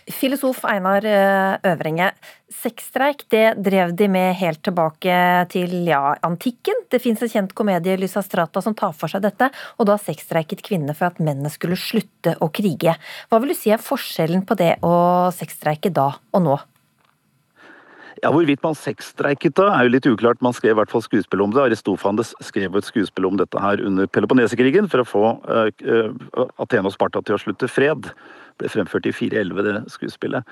[0.09, 2.11] Filosof Einar eh, Øvrenge.
[2.59, 5.19] Sexstreik det drev de med helt tilbake
[5.53, 6.87] til ja, antikken.
[6.91, 10.65] Det fins en kjent komedie Lysa Strata som tar for seg dette, og da sexstreiket
[10.65, 12.97] kvinnene for at mennene skulle slutte å krige.
[13.29, 14.97] Hva vil du si er forskjellen på det å
[15.37, 16.59] sexstreike da og nå?
[18.23, 20.41] Ja, Hvorvidt man sexstreiket da, er jo litt uklart.
[20.45, 21.63] Man skrev i hvert fall skuespill om det.
[21.69, 26.97] Aristofanes skrev et skuespill om dette her under Peloponnesekrigen for å få uh, Athene og
[26.97, 28.11] Sparta til å slutte fred
[28.61, 30.47] ble fremført i 411, det skuespillet.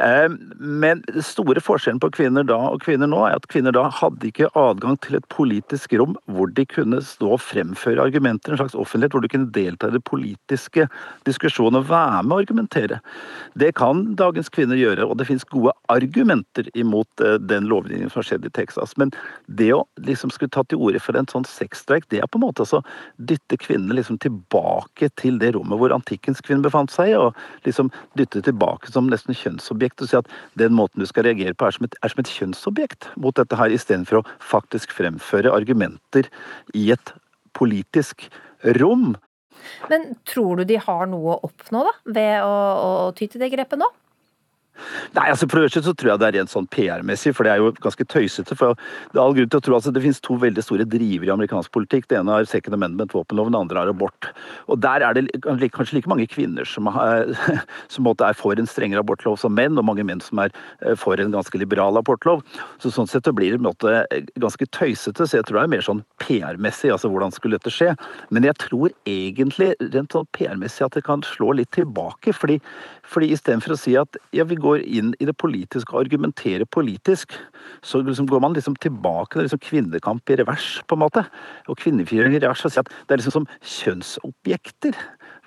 [0.00, 3.86] Eh, men den store forskjellen på kvinner da og kvinner nå, er at kvinner da
[3.92, 8.60] hadde ikke adgang til et politisk rom hvor de kunne stå og fremføre argumenter, en
[8.60, 10.88] slags offentlighet hvor de kunne delta i det politiske
[11.28, 13.00] diskusjonen og være med å argumentere.
[13.58, 18.22] Det kan dagens kvinner gjøre, og det finnes gode argumenter imot eh, den lovgivningen som
[18.22, 18.96] har skjedd i Texas.
[19.00, 19.14] Men
[19.46, 22.46] det å liksom skulle ta til orde for en sånn sexstreik, det er på en
[22.46, 22.82] måte altså
[23.16, 27.14] dytte kvinnene liksom tilbake til det rommet hvor antikkens kvinner befant seg.
[27.18, 27.36] og
[27.66, 31.68] liksom dytte tilbake som nesten kjønnsobjekt og si at den måten du skal reagere på
[31.68, 36.30] er som et, er som et kjønnsobjekt mot dette her, istedenfor å faktisk fremføre argumenter
[36.78, 37.14] i et
[37.58, 38.28] politisk
[38.78, 39.12] rom.
[39.90, 42.54] Men tror du de har noe å oppnå da, ved å,
[43.06, 43.88] å ty til det grepet nå?
[45.12, 47.62] Nei, altså For det så tror jeg det er rent sånn PR-messig, for det er
[47.62, 48.56] jo ganske tøysete.
[48.56, 48.76] for
[49.12, 51.34] Det er all grunn til å tro altså Det finnes to veldig store drivere i
[51.34, 52.08] amerikansk politikk.
[52.08, 54.30] Det ene har second amendment, våpenloven, det andre har abort.
[54.68, 57.34] Og Der er det kanskje like mange kvinner som, er,
[57.92, 61.20] som er for en strengere abortlov som menn, og mange menn som er eh, for
[61.20, 62.42] en ganske liberal abortlov.
[62.80, 64.02] Så Sånn sett det blir det måte,
[64.36, 65.24] ganske tøysete.
[65.24, 66.92] Så jeg tror det er mer sånn PR-messig.
[66.92, 67.94] altså Hvordan skulle dette skje?
[68.30, 72.32] Men jeg tror egentlig rent sånn PR-messig at det kan slå litt tilbake.
[72.36, 72.60] fordi,
[73.02, 77.34] fordi istedenfor å si at ja, vi går inn i det politiske og argumenterer politisk,
[77.84, 81.24] så liksom går man liksom tilbake til liksom kvinnekamp i revers, på en måte.
[81.68, 82.64] Og kvinnefrigjøring i revers.
[82.66, 84.98] Og sier at det er liksom som kjønnsobjekter.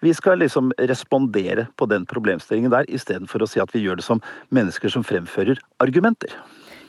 [0.03, 4.05] Vi skal liksom respondere på den problemstillingen der, istedenfor å si at vi gjør det
[4.07, 4.21] som
[4.53, 6.35] mennesker som fremfører argumenter.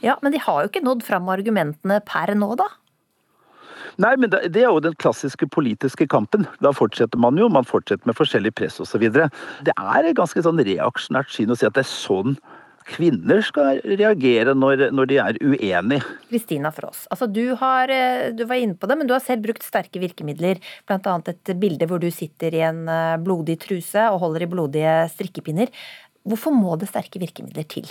[0.05, 2.69] Ja, Men de har jo ikke nådd fram argumentene per nå, da?
[4.03, 6.45] Nei, men det, er jo den klassiske politiske kampen.
[6.65, 7.49] Da fortsetter man jo.
[7.53, 9.09] Man fortsetter med forskjellig press osv.
[9.09, 12.37] Det er et ganske sånn reaksjonært syn å si at det er sånn
[12.87, 16.05] kvinner skal reagere når, når de er uenige.
[16.31, 19.43] Kristina Frås, altså du, har, eh, du var inne på det, men du har selv
[19.47, 20.61] brukt sterke virkemidler.
[20.87, 21.17] Bl.a.
[21.33, 25.73] et bilde hvor du sitter i en eh, blodig truse og holder i blodige strikkepinner.
[26.27, 27.91] Hvorfor må det sterke virkemidler til?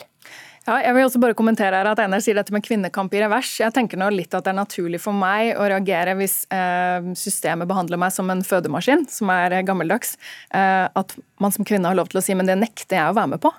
[0.66, 3.52] Ja, jeg vil også bare kommentere her at NR sier dette med kvinnekamp i revers.
[3.62, 7.70] Jeg tenker nå litt at det er naturlig for meg å reagere hvis eh, systemet
[7.70, 10.16] behandler meg som en fødemaskin, som er gammeldags.
[10.50, 13.18] Eh, at man som kvinne har lov til å si men det nekter jeg å
[13.18, 13.54] være med på.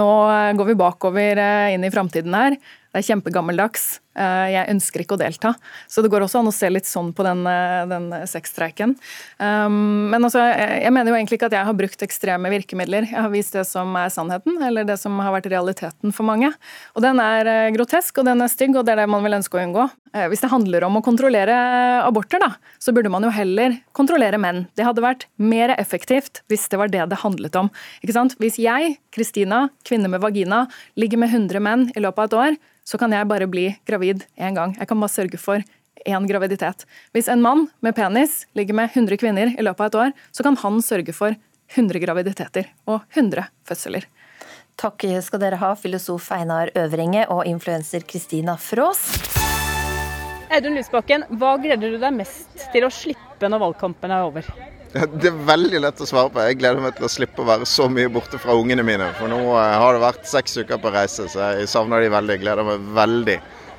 [0.00, 2.56] Nå eh, går vi bakover eh, inn i framtiden her.
[2.56, 3.98] Det er kjempegammeldags.
[4.16, 5.52] Eh, jeg ønsker ikke å delta.
[5.90, 8.96] Så det går også an å se litt sånn på den, eh, den sexstreiken.
[9.38, 13.08] Um, men altså, jeg mener jo egentlig ikke at jeg har brukt ekstreme virkemidler.
[13.10, 16.52] Jeg har vist det som er sannheten, eller det som har vært realiteten for mange.
[16.96, 19.36] Og den er eh, grotesk, og den er stygg, og det er det man vil
[19.36, 19.88] ønske å unngå.
[20.16, 21.52] Hvis det handler om å kontrollere
[22.00, 24.62] aborter, da, så burde man jo heller kontrollere menn.
[24.72, 27.68] Det hadde vært mer effektivt hvis det var det det handlet om.
[28.00, 30.62] Hvis jeg, Kristina, kvinne med vagina,
[30.96, 34.05] ligger med 100 menn i løpet av et år, så kan jeg bare bli gravid
[34.14, 34.76] én gang.
[34.78, 35.64] Jeg kan bare sørge for
[36.06, 36.84] én graviditet.
[37.12, 40.46] Hvis en mann med penis ligger med 100 kvinner i løpet av et år, så
[40.46, 41.34] kan han sørge for
[41.74, 44.06] 100 graviditeter og 100 fødsler.
[44.76, 49.08] Takk skal dere ha, filosof Einar Øvringe og influenser Kristina Frås.
[50.52, 54.46] Audun Lysbakken, hva gleder du deg mest til å slippe når valgkampen er over?
[54.96, 56.40] Det er veldig lett å svare på.
[56.46, 59.10] Jeg gleder meg til å slippe å være så mye borte fra ungene mine.
[59.18, 62.36] For nå eh, har det vært seks uker på reise, så jeg savner de veldig.
[62.36, 63.36] Jeg gleder meg veldig.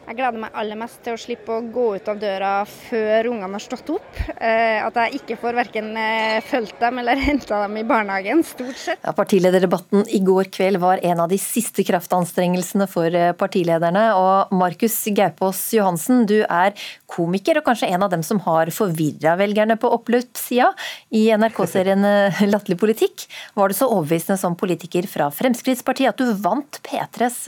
[0.08, 3.58] Jeg gleder meg aller mest til å slippe å gå ut av døra før ungene
[3.58, 4.20] har stått opp.
[4.38, 8.80] Eh, at jeg ikke får verken eh, fulgt dem eller henta dem i barnehagen, stort
[8.80, 9.02] sett.
[9.04, 14.06] Ja, partilederdebatten i går kveld var en av de siste kraftanstrengelsene for eh, partilederne.
[14.16, 16.72] Og Markus Gaupås Johansen, du er
[17.12, 20.72] komiker og kanskje en av dem som har forvirra velgerne på oppløpssida
[21.20, 22.08] i NRK-serien
[22.48, 23.28] Latterlig politikk.
[23.60, 27.44] Var du så overbevisende som politiker fra Fremskrittspartiet at du vant P3s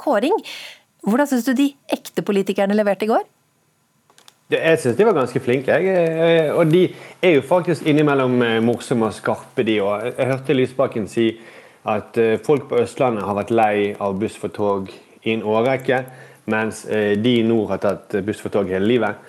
[0.00, 0.40] kåring?
[1.06, 3.24] Hvordan syns du de ekte politikerne leverte i går?
[4.50, 5.72] Jeg syns de var ganske flinke.
[5.78, 6.50] Jeg.
[6.58, 6.88] Og de
[7.22, 10.08] er jo faktisk innimellom eh, morsomme og skarpe, de òg.
[10.16, 11.28] Jeg hørte Lysbakken si
[11.88, 16.00] at eh, folk på Østlandet har vært lei av buss for tog i en årrekke,
[16.50, 19.28] mens eh, de i nord har tatt buss for tog hele livet.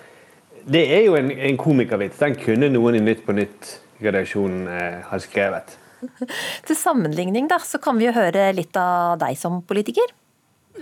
[0.66, 2.18] Det er jo en, en komikervits.
[2.18, 4.66] Den kunne noen i Nytt på Nytt-redaksjonen
[5.06, 5.78] ha skrevet.
[6.66, 10.10] Til sammenligning da, så kan vi jo høre litt av deg som politiker.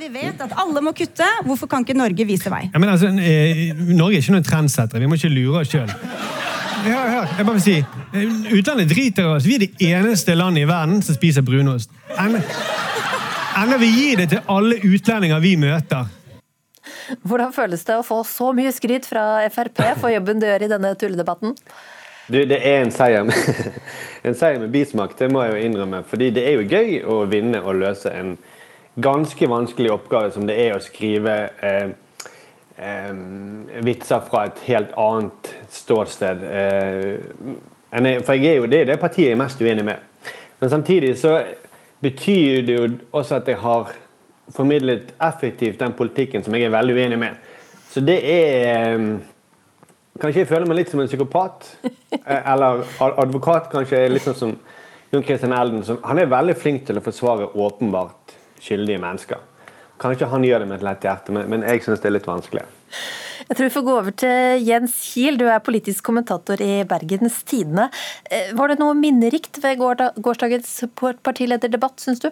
[0.00, 1.26] Vi vet at alle må kutte.
[1.44, 2.62] Hvorfor kan ikke Norge vise vei?
[2.72, 5.02] Ja, men altså, eh, Norge er ikke noen trendsettere.
[5.02, 5.90] Vi må ikke lure oss sjøl.
[6.86, 7.74] Hør, hør, jeg bare vil si,
[8.16, 9.44] eh, Utlandet driter i oss.
[9.44, 11.92] Vi er det eneste landet i verden som spiser brunost.
[12.16, 16.08] Enda vi gir det til alle utlendinger vi møter.
[17.20, 20.70] Hvordan føles det å få så mye skryt fra Frp for jobben du gjør i
[20.70, 21.58] denne tulledebatten?
[22.30, 23.36] Du, det er en seier, med,
[24.30, 26.00] en seier med bismak, det må jeg jo innrømme.
[26.08, 28.38] Fordi det er jo gøy å vinne og løse en
[28.94, 31.92] ganske vanskelig oppgave som det er å skrive eh,
[32.76, 33.12] eh,
[33.86, 36.44] vitser fra et helt annet ståsted.
[36.44, 40.06] Eh, for jeg er jo det, det partiet jeg er mest uenig med.
[40.60, 41.38] Men samtidig så
[42.00, 43.92] betyr det jo også at jeg har
[44.54, 47.50] formidlet effektivt den politikken som jeg er veldig uenig med.
[47.90, 49.12] Så det er eh,
[50.20, 51.70] Kanskje jeg føler meg litt som en psykopat.
[52.10, 54.02] Eh, eller advokat, kanskje.
[54.10, 54.50] Litt sånn som
[55.14, 55.80] Jon Christian Elden.
[56.02, 59.40] han er veldig flink til å forsvare åpenbart skyldige mennesker.
[60.00, 62.64] Kanskje han gjør det med et lett hjerte, men, jeg syns det er litt vanskelig.
[63.50, 67.40] Jeg tror vi får gå over til Jens Kiel, du er politisk kommentator i Bergens
[67.48, 67.88] Tidende.
[68.30, 72.30] Eh, var det noe minnerikt ved gårsdagens partilederdebatt, syns du?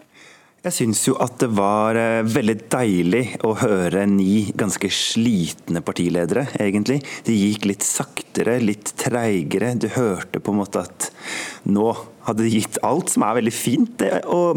[0.58, 6.48] Jeg syns jo at det var eh, veldig deilig å høre ni ganske slitne partiledere,
[6.58, 6.96] egentlig.
[7.28, 9.76] De gikk litt saktere, litt treigere.
[9.78, 11.12] Du hørte på en måte at
[11.62, 11.92] nå
[12.26, 14.02] hadde de gitt alt, som er veldig fint.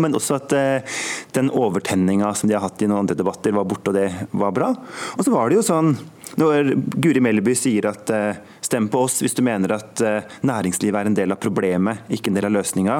[0.01, 0.97] men også at eh,
[1.37, 4.57] den overtenninga som de har hatt i noen andre debatter, var borte, og det var
[4.57, 4.73] bra.
[5.19, 5.93] Og så var det jo sånn
[6.39, 10.99] når Guri Melby sier at eh, stem på oss hvis du mener at eh, næringslivet
[10.99, 12.99] er en del av problemet, ikke en del av løsninga.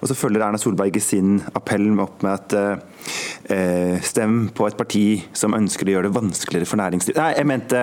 [0.00, 5.06] Og så følger Erna Solberg i sin appell opp med at stem på et parti
[5.36, 7.20] som ønsker å gjøre det vanskeligere for næringslivet.
[7.20, 7.82] Nei, jeg mente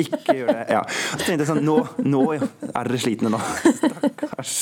[0.00, 0.64] ikke gjør det.
[0.72, 0.82] Ja.
[0.88, 2.42] Så tenkte jeg sånn Nå, nå er
[2.74, 3.40] dere slitne nå.
[3.64, 4.56] Stakkars.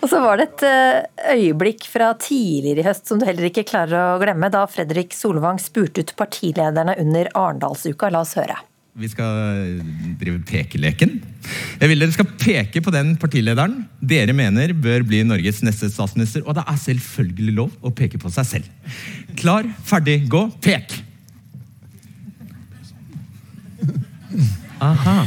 [0.00, 3.66] Og så var det et eh, øyeblikk fra tidligere i høst som du heller ikke
[3.68, 8.12] klarer å glemme, da Fredrik Solvang spurte ut partilederne under Arendalsuka.
[8.14, 8.58] La oss høre.
[8.98, 9.82] Vi skal
[10.18, 11.12] drive pekeleken.
[11.80, 16.42] Jeg vil dere skal peke på den partilederen dere mener bør bli Norges neste statsminister.
[16.42, 18.96] Og det er selvfølgelig lov å peke på seg selv.
[19.38, 20.98] Klar, ferdig, gå, pek!
[24.80, 25.18] Aha.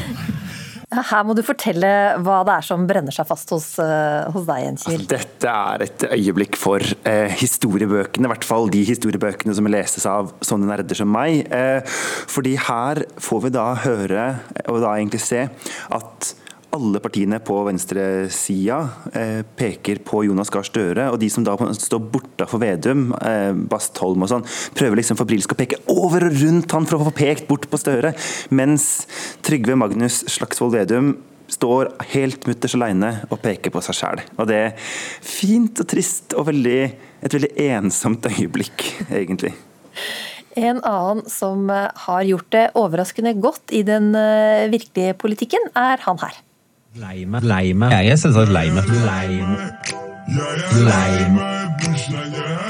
[0.94, 1.90] Her må du fortelle
[2.24, 5.00] hva det er som brenner seg fast hos, uh, hos deg, Enkil.
[5.00, 10.06] Altså, dette er et øyeblikk for eh, historiebøkene, i hvert fall de historiebøkene som leses
[10.10, 11.44] av sånne nerder som meg.
[11.54, 11.82] Eh,
[12.32, 14.30] fordi her får vi da høre,
[14.68, 15.48] og da egentlig se,
[15.94, 16.34] at
[16.74, 18.78] alle partiene på venstresida
[19.14, 24.26] eh, peker på Jonas Gahr Støre, og de som da står bortafor Vedum, eh, Bastholm
[24.26, 24.48] og sånn,
[24.78, 27.80] prøver liksom febrilsk å peke over og rundt han for å få pekt bort på
[27.82, 28.16] Støre,
[28.50, 29.06] mens
[29.46, 31.14] Trygve Magnus Slagsvold Vedum
[31.54, 34.22] står helt mutters aleine og peker på seg sjæl.
[34.40, 36.80] Og det er fint og trist og veldig,
[37.22, 39.54] et veldig ensomt øyeblikk, egentlig.
[40.58, 46.02] En annen som eh, har gjort det overraskende godt i den eh, virkelige politikken, er
[46.06, 46.42] han her.
[46.94, 47.42] Lei meg.
[47.42, 47.90] Lei meg.
[47.90, 48.86] Jeg er selvsagt lei meg.
[48.86, 49.94] Lei meg.
[50.86, 51.86] Lei meg.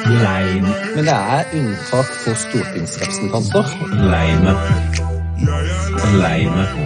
[0.08, 0.84] Lei meg.
[0.96, 3.74] Men det er unntak for stortingsrepresentanter.
[4.00, 5.02] Lei meg.
[6.22, 6.78] Lei meg.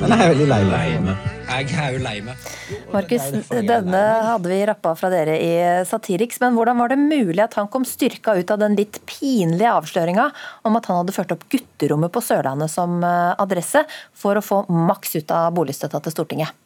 [0.00, 1.26] Men jeg er veldig lei, lei meg.
[1.48, 2.46] Jeg er jo lei meg.
[2.94, 5.50] Markus, denne hadde vi rappa fra dere i
[5.90, 9.74] Satiriks, men hvordan var det mulig at han kom styrka ut av den litt pinlige
[9.74, 10.30] avsløringa
[10.64, 13.84] om at han hadde ført opp gutterommet på Sørlandet som eh, adresse
[14.16, 16.56] for å få maks ut av boligstøtta til Stortinget?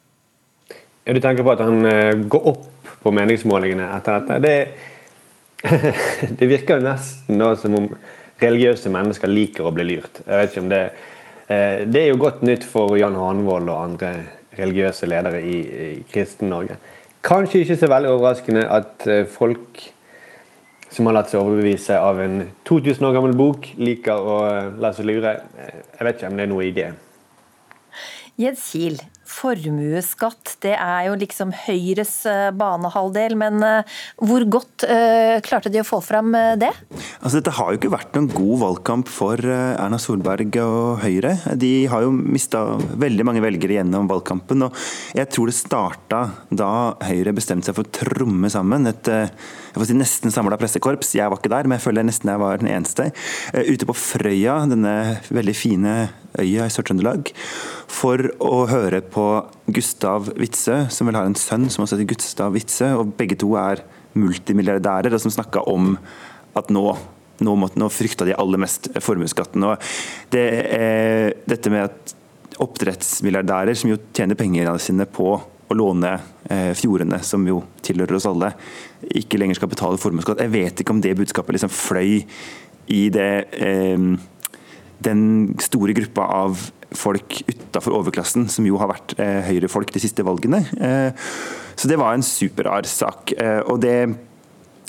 [1.03, 4.37] Ja, Du tenker på at han uh, går opp på meningsmålingene etter dette.
[4.43, 5.71] Det,
[6.39, 7.89] det virker nesten da som om
[8.43, 10.23] religiøse mennesker liker å bli lurt.
[10.23, 13.81] Jeg vet ikke om Det uh, Det er jo godt nytt for Jan Hanvold og
[13.89, 14.13] andre
[14.55, 16.77] religiøse ledere i, i Kristen-Norge.
[17.23, 19.83] Kanskje ikke så veldig overraskende at uh, folk
[20.93, 24.35] som har latt seg overbevise av en 2000 år gammel bok, liker å
[24.79, 25.39] la seg lure.
[25.57, 26.91] Jeg vet ikke om det er noe i det.
[28.39, 28.99] Jens Kiel,
[29.33, 35.81] formuesskatt det er jo liksom Høyres eh, banehalvdel, men eh, hvor godt uh, klarte de
[35.81, 36.69] å få fram det?
[37.19, 41.35] Altså, dette har jo ikke vært noen god valgkamp for Erna Solberg og Høyre.
[41.59, 42.63] De har jo mista
[43.01, 44.67] veldig mange velgere gjennom valgkampen.
[44.67, 44.77] og
[45.17, 46.71] Jeg tror det starta da
[47.03, 49.11] Høyre bestemte seg for å tromme sammen et
[49.73, 51.15] jeg får si nesten samla pressekorps.
[51.17, 53.07] Jeg var ikke der, men jeg føler nesten jeg var den eneste.
[53.57, 54.93] Ute på Frøya, denne
[55.33, 55.93] veldig fine
[56.37, 57.31] øya i Sør-Trøndelag,
[57.89, 59.22] for å høre på
[59.73, 63.53] Gustav Witzøe, som vel har en sønn som også heter Gustav Witzøe, og begge to
[63.59, 63.83] er
[64.19, 65.95] multimilliardærer, og som snakka om
[66.57, 66.87] at nå
[67.43, 69.65] nå, måtte, nå frykta de aller mest formuesskatten.
[70.31, 70.43] Det,
[70.77, 72.13] eh, dette med at
[72.61, 76.13] oppdrettsmilliardærer, som jo tjener pengene sine på å låne
[76.49, 78.53] eh, fjordene, som jo tilhører oss alle,
[79.17, 80.43] ikke lenger skal betale formuesskatt.
[80.45, 82.21] Jeg vet ikke om det budskapet liksom fløy
[82.93, 84.13] i det eh,
[85.03, 90.25] den store gruppa av folk utafor overklassen, som jo har vært eh, høyrefolk de siste
[90.25, 90.61] valgene.
[90.77, 91.31] Eh,
[91.75, 93.33] så det var en superrar sak.
[93.33, 93.97] Eh, og det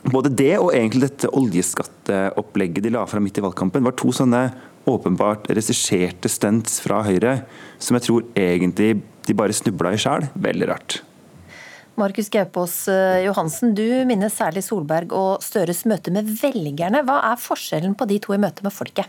[0.05, 4.45] både det og egentlig dette oljeskatteopplegget de la fram midt i valgkampen, var to sånne
[4.91, 7.39] åpenbart regisserte stunts fra Høyre
[7.81, 10.29] som jeg tror egentlig de bare snubla i sjæl.
[10.37, 11.01] Veldig rart.
[11.97, 17.05] Markus Gaupås eh, Johansen, du minnes særlig Solberg og Støres møte med velgerne.
[17.07, 19.09] Hva er forskjellen på de to i møte med folket?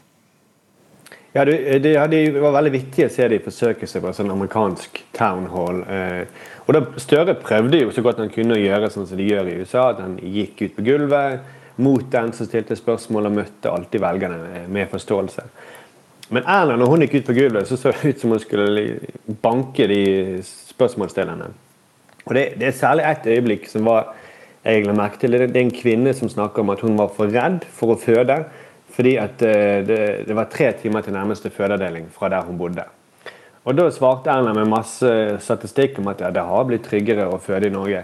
[1.36, 5.02] Ja, det, det, var veldig vittig å se de forsøke seg på en sånn amerikansk
[5.18, 5.82] town hall.
[5.92, 6.22] Eh,
[6.64, 9.50] og da Støre prøvde jo så godt han kunne å gjøre sånn som de gjør
[9.52, 9.90] i USA.
[9.92, 11.44] At han gikk ut på gulvet
[11.84, 15.44] mot den som stilte spørsmål, og møtte alltid velgerne med forståelse.
[16.32, 18.86] Men Erna, når hun gikk ut på gulvet, så så det ut som hun skulle
[19.44, 20.04] banke de
[20.48, 21.52] spørsmålsstillerne.
[22.26, 24.16] Og det, det, er særlig ett øyeblikk som var
[24.64, 25.36] jeg la merke til.
[25.36, 28.40] Det er en kvinne som snakker om at hun var for redd for å føde.
[28.96, 32.86] Fordi at eh, det, det var tre timer til nærmeste fødeavdeling fra der hun bodde.
[33.66, 35.10] Og Da svarte Erna med masse
[35.42, 38.04] statistikk om at ja, det har blitt tryggere å føde i Norge.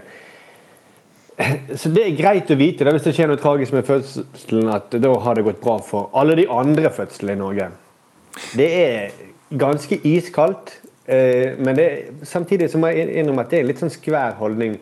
[1.80, 4.92] så det er greit å vite da, hvis det skjer noe tragisk med fødselen, at
[5.00, 7.70] da har det gått bra for alle de andre fødslene i Norge.
[8.58, 9.14] Det er
[9.58, 10.76] ganske iskaldt.
[11.06, 11.88] Eh, men det,
[12.26, 14.76] samtidig så må jeg innrømme at det er en litt sånn skvær holdning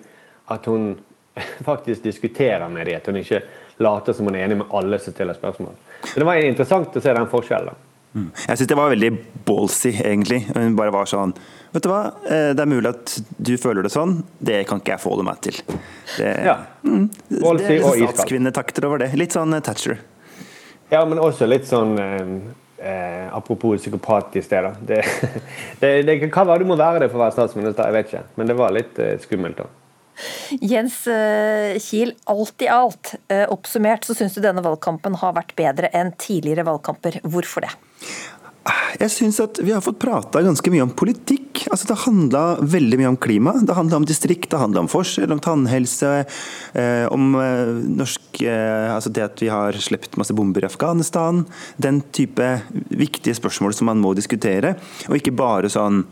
[0.50, 0.94] at hun
[1.68, 2.98] faktisk diskuterer med dem.
[3.00, 3.44] At hun ikke
[3.80, 5.72] later som hun er enig med alle som stiller spørsmål.
[6.04, 7.86] Så Det var interessant å se den forskjellen.
[8.10, 8.30] Mm.
[8.34, 9.10] Jeg syns det var veldig
[9.46, 10.40] ballsy, egentlig.
[10.54, 11.34] Hun bare var sånn
[11.70, 14.96] Vet du hva, eh, det er mulig at du føler det sånn, det kan ikke
[14.96, 15.60] jeg få det meg til.
[16.16, 16.56] Det, ja.
[16.82, 17.04] mm,
[17.36, 19.12] Ballsy det er og statskvinnetakter over det.
[19.14, 20.00] Litt sånn Thatcher.
[20.90, 22.32] Ja, men også litt sånn eh,
[22.82, 24.66] eh, Apropos psykopat i sted.
[24.66, 24.72] da.
[24.80, 25.04] Det,
[25.80, 28.24] det, det kan være du må være det for å være statsminister, jeg vet ikke.
[28.40, 29.62] Men det var litt eh, skummelt.
[29.62, 29.70] da.
[30.60, 35.56] Jens eh, Kiel, alt i alt, eh, oppsummert, så syns du denne valgkampen har vært
[35.58, 37.22] bedre enn tidligere valgkamper.
[37.26, 37.74] Hvorfor det?
[39.00, 41.62] Jeg syns at vi har fått prata ganske mye om politikk.
[41.72, 43.54] Altså Det handla veldig mye om klima.
[43.64, 46.12] Det handla om distrikt, det handla om forskjell, om tannhelse,
[46.74, 51.44] eh, om eh, norsk eh, Altså det at vi har sluppet masse bomber i Afghanistan.
[51.80, 52.50] Den type
[52.90, 54.76] viktige spørsmål som man må diskutere,
[55.08, 56.04] og ikke bare sånn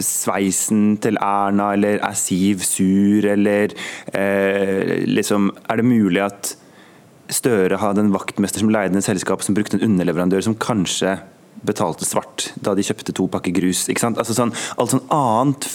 [0.00, 3.74] sveisen til Erna, eller er Siv sur, eller
[4.14, 6.56] eh, liksom Er det mulig at
[7.32, 11.16] Støre hadde en vaktmester som leide et selskap som brukte en underleverandør som kanskje
[11.66, 13.86] betalte svart da de kjøpte to pakker grus.
[13.88, 14.18] ikke sant?
[14.20, 15.68] Altså sånn, Alt sånn annet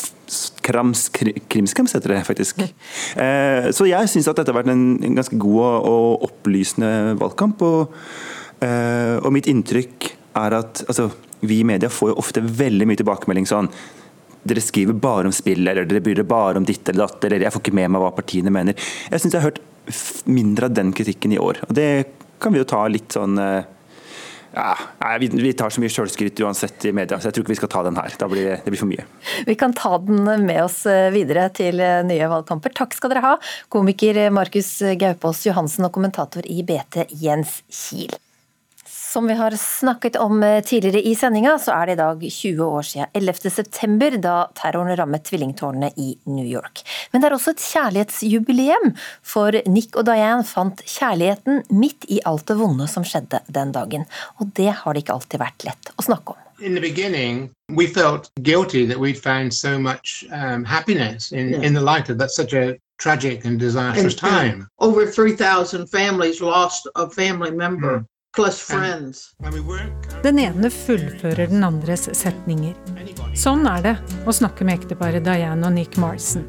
[0.65, 1.07] krams,
[1.49, 2.63] krimskrams heter det faktisk.
[3.17, 7.15] Eh, så jeg syns at dette har vært en, en ganske god og, og opplysende
[7.17, 7.63] valgkamp.
[7.65, 7.95] Og,
[8.61, 11.07] eh, og, mitt inntrykk er at altså,
[11.41, 13.71] vi i media får jo ofte veldig mye tilbakemelding sånn
[14.43, 17.47] dere skriver bare om spill, eller dere bryr dere bare om ditt eller datt, eller
[17.47, 18.77] jeg får ikke med meg hva partiene mener.
[19.11, 19.63] Jeg syns jeg har hørt
[20.27, 21.63] mindre av den kritikken i år.
[21.67, 21.89] Og det
[22.43, 23.73] kan vi jo ta litt sånn eh,
[24.57, 24.73] ja,
[25.19, 27.71] vi, vi tar så mye sjølskryt uansett i media, så jeg tror ikke vi skal
[27.73, 28.13] ta den her.
[28.19, 29.05] Da blir det blir for mye.
[29.47, 32.73] Vi kan ta den med oss eh, videre til eh, nye valgkamper.
[32.77, 33.35] Takk skal dere ha,
[33.73, 38.15] komiker Markus Gaupås Johansen og kommentator i BT Jens Kiel.
[39.07, 42.63] Som vi har snakket om eh, tidligere i sendinga, så er det i dag 20
[42.63, 43.51] år siden 11.
[43.55, 46.81] september, da terroren rammet tvillingtårnene i New York.
[47.11, 48.91] Men det er også et kjærlighetsjubileum,
[49.23, 54.03] for Nick og Diane fant kjærligheten midt i alt det vonde som skjedde den dagen.
[54.41, 56.43] Og det har det ikke alltid vært lett å snakke om.
[56.59, 61.63] In the beginning, we felt guilty that we'd found so much um, happiness in, yeah.
[61.63, 64.67] in the light of that such a tragic and disastrous and, time.
[64.79, 67.99] Over 3,000 families lost a family member.
[67.99, 68.05] Mm.
[70.23, 72.75] Den ene fullfører den andres setninger.
[73.37, 73.95] Sånn er det
[74.27, 76.45] å snakke med ekteparet Diane og Nick Marson.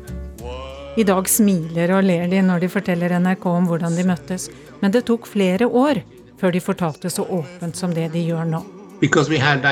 [0.98, 4.48] I dag smiler og ler de når de forteller NRK om hvordan de møttes,
[4.82, 6.02] men det tok flere år
[6.40, 8.62] før de fortalte så åpent som det de gjør nå.
[8.98, 9.62] Had,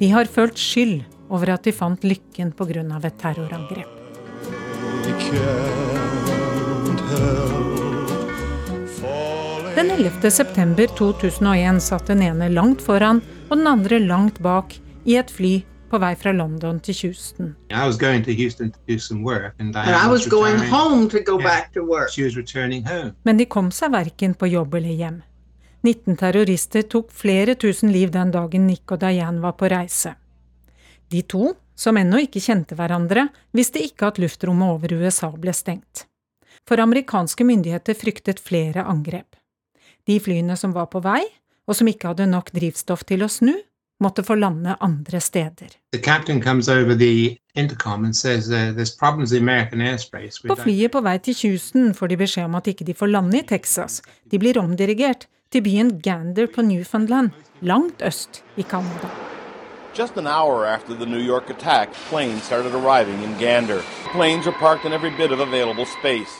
[0.00, 3.00] de har følt skyld over at de fant lykken pga.
[3.04, 3.88] et terrorangrep.
[9.74, 10.30] Den 11.
[10.30, 14.74] september 2001 satt den ene langt foran og den andre langt bak
[15.06, 15.60] i et fly
[15.90, 17.52] på vei fra London til Houston.
[23.22, 25.22] Men de kom seg verken på jobb eller hjem.
[25.86, 30.16] 19 terrorister tok flere tusen liv den dagen Nick og Diane var på reise.
[31.10, 36.06] De to, som ennå ikke kjente hverandre, visste ikke at luftrommet over USA ble stengt.
[36.68, 39.39] For amerikanske myndigheter fryktet flere angrep.
[40.06, 41.22] De flyene som var på vei,
[41.68, 43.54] og som ikke hadde nok drivstoff til å snu,
[44.00, 45.76] måtte få lande andre steder.
[50.48, 53.42] På flyet på vei til Houston får de beskjed om at ikke de får lande
[53.42, 54.00] i Texas.
[54.24, 57.30] De blir omdirigert til byen Gander på Newfoundland,
[57.60, 59.10] langt øst i Canada.
[59.98, 63.82] Just an hour after the New York attack, planes started arriving in Gander.
[64.12, 66.30] Planes are parked in every bit of available space.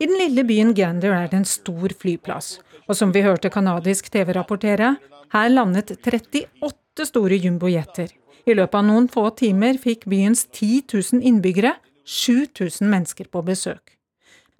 [0.00, 2.60] I den lille byen Gander er det en stor flyplass.
[2.86, 4.94] Og som vi hørte canadisk TV rapportere,
[5.32, 8.12] her landet 38 store jumbojeter.
[8.46, 11.74] I løpet av noen få timer fikk byens 10 000 innbyggere
[12.06, 13.96] 7000 mennesker på besøk.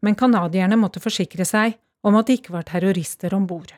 [0.02, 3.70] Men canadierne måtte forsikre seg om at det ikke var terrorister om bord.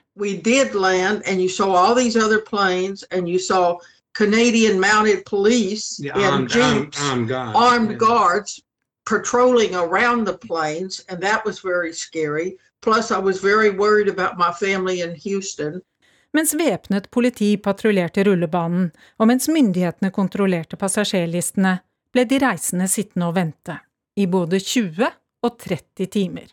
[4.18, 8.60] Canadian mounted police yeah, armed, in jeeps, armed, armed, armed guards
[9.06, 12.56] patrolling around the planes, and that was very scary.
[12.84, 15.80] Plus, I was very worried about my family in Houston.
[16.32, 21.78] Mens væpnet politi patruljerte rullebanen, og mens myndighetene kontrollerte passasjerlistene,
[22.12, 23.78] ble de reisende sittende og vente,
[24.16, 25.08] i både 20
[25.42, 26.52] og 30 timer.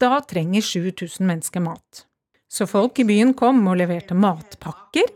[0.00, 2.06] Da trenger 7000 mennesker mat.
[2.50, 5.10] Så folk i byen kom og leverte matpakker.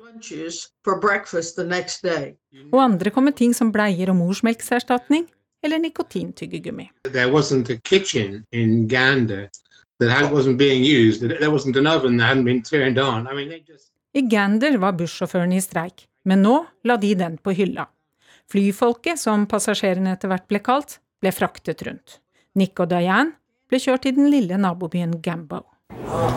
[2.73, 5.27] Og andre kom med ting som bleier og morsmelkserstatning,
[5.65, 6.91] eller nikotintyggegummi.
[10.01, 11.23] That wasn't being used.
[11.23, 13.27] There wasn't an oven that hadn't been turned on.
[13.27, 13.93] I mean, they just...
[14.15, 17.87] I Gander var bussjåførene i streik, men nå la de den på hylla.
[18.51, 22.21] Flyfolket, som passasjerene etter hvert ble kalt, ble fraktet rundt.
[22.55, 23.35] Nick og Diane
[23.71, 25.65] ble kjørt i den lille nabobyen Gambo.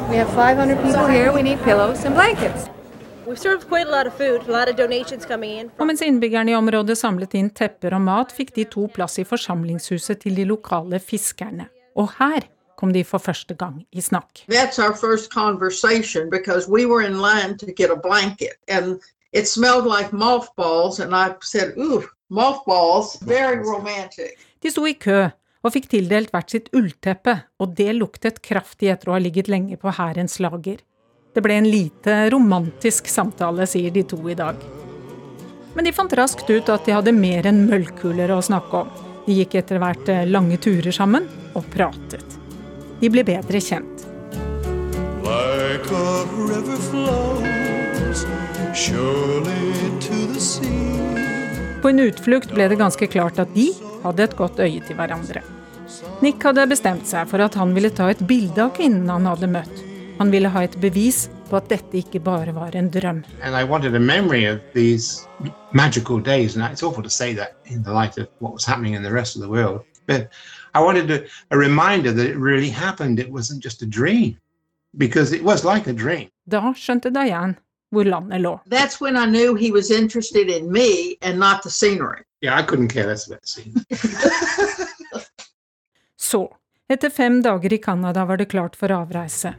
[0.10, 1.34] We have 500 people here.
[1.34, 2.70] We need pillows and blankets.
[3.28, 3.34] Og
[5.84, 10.22] mens innbyggerne i området samlet inn tepper og mat, fikk de to plass i forsamlingshuset
[10.22, 11.68] til de lokale fiskerne.
[12.00, 12.48] Og her
[12.78, 14.46] kom de for første gang i snakk.
[14.48, 19.02] That's our first conversation because we were in line to get a blanket and
[19.34, 24.38] it smelled like mothballs and I said, ooh, mothballs, very romantic.
[24.62, 25.28] De sto i kø
[25.66, 29.76] og fikk tildelt hvert sitt ullteppe, og det luktet kraftig etter å ha ligget lenge
[29.82, 30.80] på hærens lager.
[31.34, 34.62] Det ble en lite romantisk samtale, sier de to i dag.
[35.76, 38.90] Men de fant raskt ut at de hadde mer enn møllkuler å snakke om.
[39.28, 42.37] De gikk etter hvert eh, lange turer sammen og pratet.
[43.02, 44.06] De ble bedre kjent.
[45.22, 48.26] Like a river flows,
[48.74, 49.74] surely
[50.08, 51.82] to the sea.
[51.82, 53.70] På en utflukt ble det ganske klart at de
[54.04, 55.44] hadde et godt øye til hverandre.
[56.26, 59.50] Nick hadde bestemt seg for at han ville ta et bilde av kvinnen han hadde
[59.52, 59.84] møtt,
[60.18, 63.22] han ville ha et bevis på at dette ikke bare var en drøm.
[70.74, 73.20] I wanted to, a reminder that it really happened.
[73.20, 74.38] It wasn't just a dream,
[74.98, 76.30] because it was like a dream.
[76.46, 77.56] Da skjønte Diane
[77.92, 78.60] hvor landet lå.
[78.66, 82.24] That's when I knew he was interested in me and not the scenery.
[82.42, 83.86] Yeah, I couldn't care less about the scenery.
[86.20, 86.56] Så,
[86.90, 89.54] etter fem dager i Canada var det klart for avreise.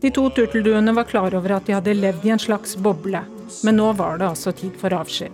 [0.00, 3.24] De to turtelduene var klar over at de hadde levd i en slags boble,
[3.64, 5.32] men nå var det altså tid for avskjed.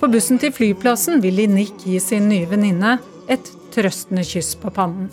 [0.00, 2.98] På bussen til flyplassen ville Nick gi sin nye venninne
[3.30, 5.10] et trøstende kyss på pannen.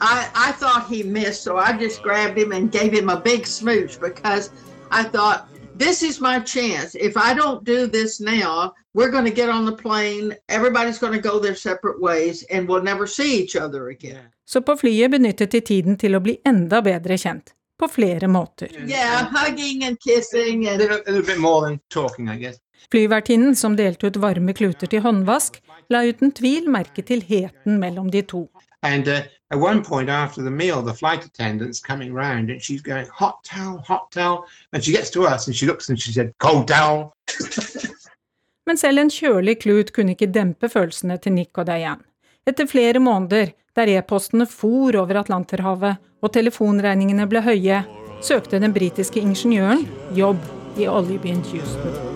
[0.00, 3.46] I, I thought he missed, so I just grabbed him and gave him a big
[3.46, 4.50] smooch because
[4.90, 5.46] I thought
[5.78, 6.94] this is my chance.
[6.94, 11.12] If I don't do this now, we're going to get on the plane, everybody's going
[11.12, 14.28] to go their separate ways, and we'll never see each other again.
[14.44, 17.54] Så på flyet benyttet de tiden til å bli enda bedre kjent.
[17.78, 18.68] På flere måter.
[18.86, 20.82] Yeah, hugging and kissing and...
[20.82, 22.56] A little bit more than talking, I guess.
[22.90, 25.60] Flyvertinnen, som delte ut varme kluter til håndvask,
[25.92, 28.46] la uten tvil merke til heten mellom de to.
[28.82, 32.82] And uh, at one point after the meal, the flight attendant's coming round and she's
[32.82, 34.44] going, hot towel, hot towel.
[34.72, 37.12] And she gets to us and she looks and she said, cold towel.
[38.66, 42.02] Men selv en kjølig klut kunne ikke dempe følelsene til Nick og Diane.
[42.46, 47.82] Etter flere måneder der e-postene for over Atlanterhavet og telefonregningene ble høye,
[48.22, 50.42] søkte den britiske ingeniøren jobb
[50.78, 52.11] i oljebyen Houston.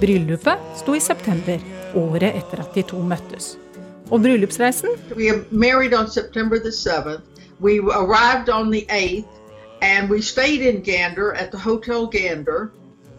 [0.00, 1.60] Bryllupet sto i september,
[1.94, 3.58] året etter at de to møttes.
[4.10, 4.94] Og bryllupsreisen?
[5.16, 7.20] We married on September the 7th.
[7.60, 9.28] We arrived on the 8th,
[9.82, 12.72] and we stayed in Gander at the Hotel Gander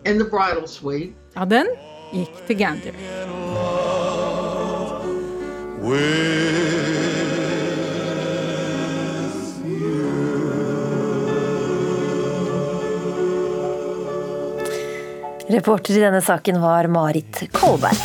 [0.05, 1.13] in the bridal suite.
[1.35, 1.67] Ja, den
[2.13, 2.97] gikk til Gander.
[15.51, 17.97] Reporter i denne saken var Marit Kolberg.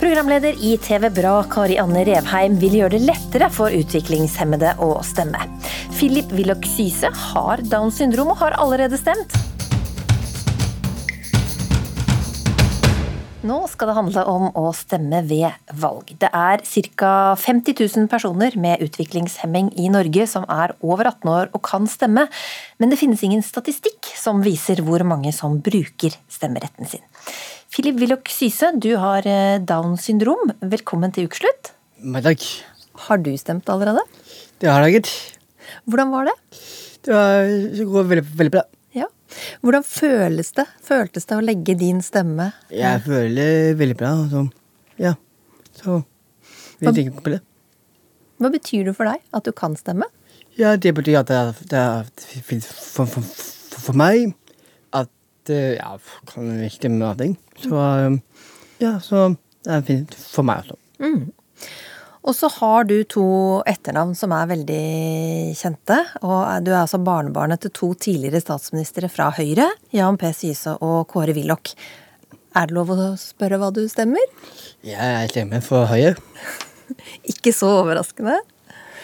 [0.00, 5.40] Programleder i TV Bra, Kari Anne Revheim, vil gjøre det lettere for utviklingshemmede å stemme.
[5.96, 9.38] Philip Willoch Syse har Downs syndrom og har allerede stemt.
[13.42, 16.12] Nå skal det handle om å stemme ved valg.
[16.22, 16.60] Det er
[16.94, 17.12] ca.
[17.34, 22.28] 50 000 personer med utviklingshemming i Norge som er over 18 år og kan stemme,
[22.78, 27.02] men det finnes ingen statistikk som viser hvor mange som bruker stemmeretten sin.
[27.74, 30.52] Philip Willoch Syse, du har eh, Downs syndrom.
[30.62, 31.72] Velkommen til ukeslutt.
[32.22, 32.46] Takk.
[33.08, 34.06] Har du stemt allerede?
[34.62, 35.10] Det har jeg, gitt.
[35.90, 36.36] Hvordan var det?
[37.02, 38.64] Det, var, det går veldig, veldig bra.
[39.62, 40.66] Hvordan føles det?
[40.84, 42.50] Føltes det å legge din stemme?
[42.72, 44.12] Jeg føler veldig bra.
[44.30, 44.44] Så,
[45.00, 45.14] ja.
[45.78, 46.02] Så
[46.80, 47.40] vi tenker på det.
[48.42, 50.08] Hva betyr det for deg at du kan stemme?
[50.58, 52.06] Ja, Det betyr at det er,
[52.42, 53.22] for, for, for,
[53.78, 54.34] for, meg
[54.92, 55.08] at
[55.48, 55.94] jeg ja,
[56.28, 57.38] kan stemme av ting.
[57.62, 57.78] Så
[58.82, 59.30] ja, så
[59.62, 60.76] det er fint for meg også.
[61.02, 61.30] Mm.
[62.22, 63.24] Og så har du to
[63.66, 64.82] etternavn som er veldig
[65.58, 65.96] kjente.
[66.22, 70.30] Og du er altså barnebarnet til to tidligere statsministre fra Høyre, Jan P.
[70.36, 71.74] Syse og Kåre Willoch.
[72.54, 74.22] Er det lov å spørre hva du stemmer?
[74.86, 76.14] Jeg stemmer for Høyre.
[77.32, 78.38] ikke så overraskende.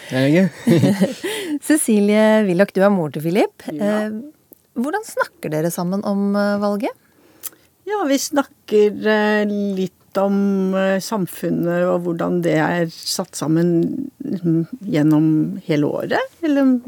[0.09, 1.13] Det er ikke.
[1.67, 3.67] Cecilie Willoch, du er mor til Philip.
[3.73, 4.05] Ja.
[4.07, 4.19] Eh,
[4.79, 6.95] hvordan snakker dere sammen om eh, valget?
[7.89, 9.43] Ja, vi snakker eh,
[10.09, 16.81] litt om eh, samfunnet og hvordan det er satt sammen liksom, gjennom hele året, eller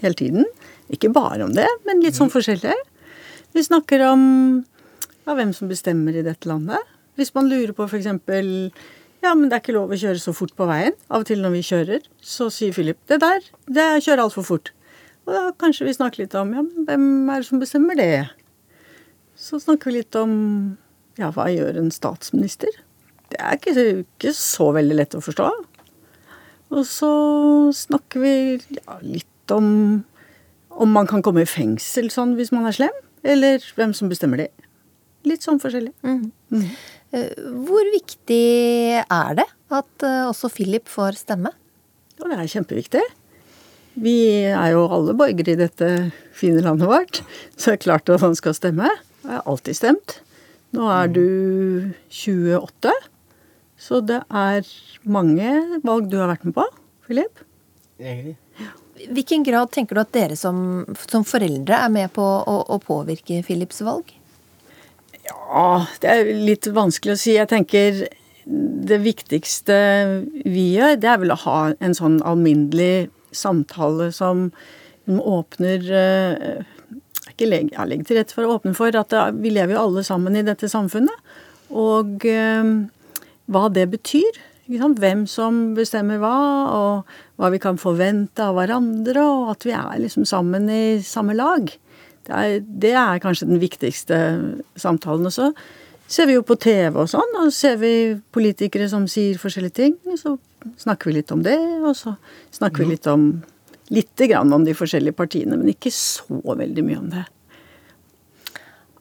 [0.00, 0.46] hele tiden.
[0.88, 2.74] Ikke bare om det, men litt sånn forskjellig.
[3.52, 4.64] Vi snakker om
[5.26, 6.78] ja, hvem som bestemmer i dette landet.
[7.16, 8.06] Hvis man lurer på f.eks.
[9.20, 10.94] Ja, men det er ikke lov å kjøre så fort på veien.
[11.10, 14.70] Av og til når vi kjører, så sier Philip det der, det kjører altfor fort.
[15.26, 18.28] Og da kanskje vi snakker litt om ja, men hvem er det som bestemmer det?
[19.38, 20.78] Så snakker vi litt om
[21.18, 22.70] ja, hva gjør en statsminister?
[23.28, 25.48] Det er ikke, ikke så veldig lett å forstå.
[26.68, 27.10] Og så
[27.76, 28.32] snakker vi
[28.78, 29.68] ja, litt om
[30.78, 34.44] om man kan komme i fengsel sånn hvis man er slem, eller hvem som bestemmer
[34.44, 34.50] det.
[35.26, 35.90] Litt sånn forskjellig.
[36.06, 36.30] Mm.
[36.54, 36.68] Mm.
[37.66, 38.44] Hvor viktig
[39.02, 41.50] er det at eh, også Philip får stemme?
[42.18, 43.02] Ja, det er kjempeviktig.
[43.98, 44.16] Vi
[44.52, 45.88] er jo alle borgere i dette
[46.36, 47.22] fine landet vårt,
[47.56, 48.92] så det er klart at han skal stemme.
[49.24, 50.20] Jeg har alltid stemt.
[50.76, 51.28] Nå er du
[52.12, 52.92] 28,
[53.80, 54.68] så det er
[55.08, 56.66] mange valg du har vært med på,
[57.06, 57.44] Philip.
[57.98, 58.36] Egentlig.
[59.08, 63.40] Hvilken grad tenker du at dere som, som foreldre er med på å, å, påvirke
[63.46, 64.10] Philips valg?
[65.28, 67.36] Ja, det er litt vanskelig å si.
[67.36, 68.02] Jeg tenker
[68.88, 69.76] det viktigste
[70.44, 74.48] vi gjør, det er vel å ha en sånn alminnelig samtale som
[75.08, 75.84] åpner
[77.28, 79.76] eh, ikke legge, ja, legge til rette for å åpne for at det, vi lever
[79.76, 81.34] jo alle sammen i dette samfunnet.
[81.68, 82.76] Og eh,
[83.48, 84.44] hva det betyr.
[84.68, 86.36] Hvem som bestemmer hva,
[86.76, 91.32] og hva vi kan forvente av hverandre, og at vi er liksom sammen i samme
[91.38, 91.70] lag.
[92.28, 94.18] Det er, det er kanskje den viktigste
[94.76, 95.24] samtalen.
[95.24, 95.48] Og så
[96.08, 97.92] ser vi jo på TV og sånn, og så ser vi
[98.34, 99.96] politikere som sier forskjellige ting.
[100.04, 100.36] og Så
[100.84, 102.18] snakker vi litt om det, og så
[102.52, 103.30] snakker vi litt om
[103.94, 107.24] Lite grann om de forskjellige partiene, men ikke så veldig mye om det.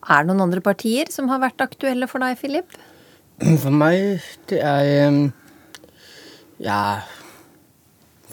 [0.07, 2.77] Er det noen andre partier som har vært aktuelle for deg, Philip?
[3.43, 5.17] For meg, det er
[6.63, 6.79] Ja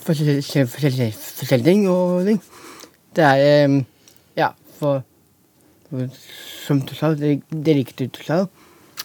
[0.05, 2.39] Forskjellige ting og ting.
[3.17, 3.75] Det er
[4.37, 5.03] Ja, for,
[5.91, 6.09] for
[6.67, 8.45] Som du sa, det, det er riktig du sa.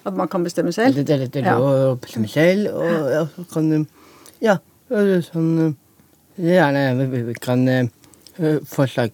[0.05, 0.95] At man kan bestemme selv?
[0.95, 1.57] Det, det, det det ja.
[1.59, 3.87] å bestemme selv, og og så kan
[4.39, 4.57] Ja,
[4.89, 5.75] sånn
[6.39, 7.65] Gjerne vi kan
[8.71, 9.11] forslag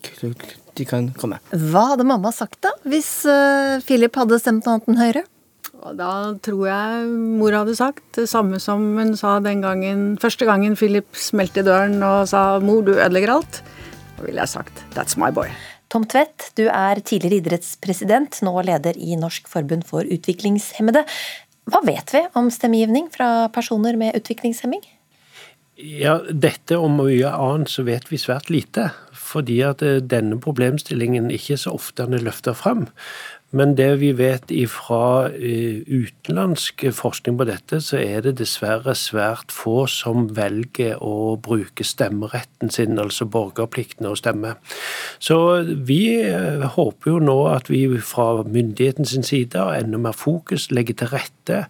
[0.75, 1.39] de kan komme.
[1.49, 3.25] Hva hadde mamma sagt da, hvis
[3.87, 5.23] Philip hadde stemt noe annet enn Høyre?
[5.95, 6.11] Da
[6.45, 7.07] tror jeg
[7.39, 11.67] mor hadde sagt det samme som hun sa den gangen, første gangen Philip smelte i
[11.67, 13.61] døren og sa 'mor, du ødelegger alt'.
[14.17, 15.53] Da ville jeg sagt 'that's my boy'.
[15.89, 21.05] Tom Tvedt, du er tidligere idrettspresident, nå leder i Norsk forbund for utviklingshemmede.
[21.69, 24.81] Hva vet vi om stemmegivning fra personer med utviklingshemming?
[25.75, 28.89] Ja, Dette og mye annet så vet vi svært lite.
[29.15, 32.85] Fordi at eh, denne problemstillingen ikke så ofte er løfta fram.
[33.53, 39.53] Men det vi vet fra eh, utenlandsk forskning på dette, så er det dessverre svært
[39.53, 44.55] få som velger å bruke stemmeretten sin, altså borgerplikten å stemme.
[45.23, 45.37] Så
[45.87, 50.99] vi eh, håper jo nå at vi fra myndighetens side har enda mer fokus, legger
[50.99, 51.61] til rette,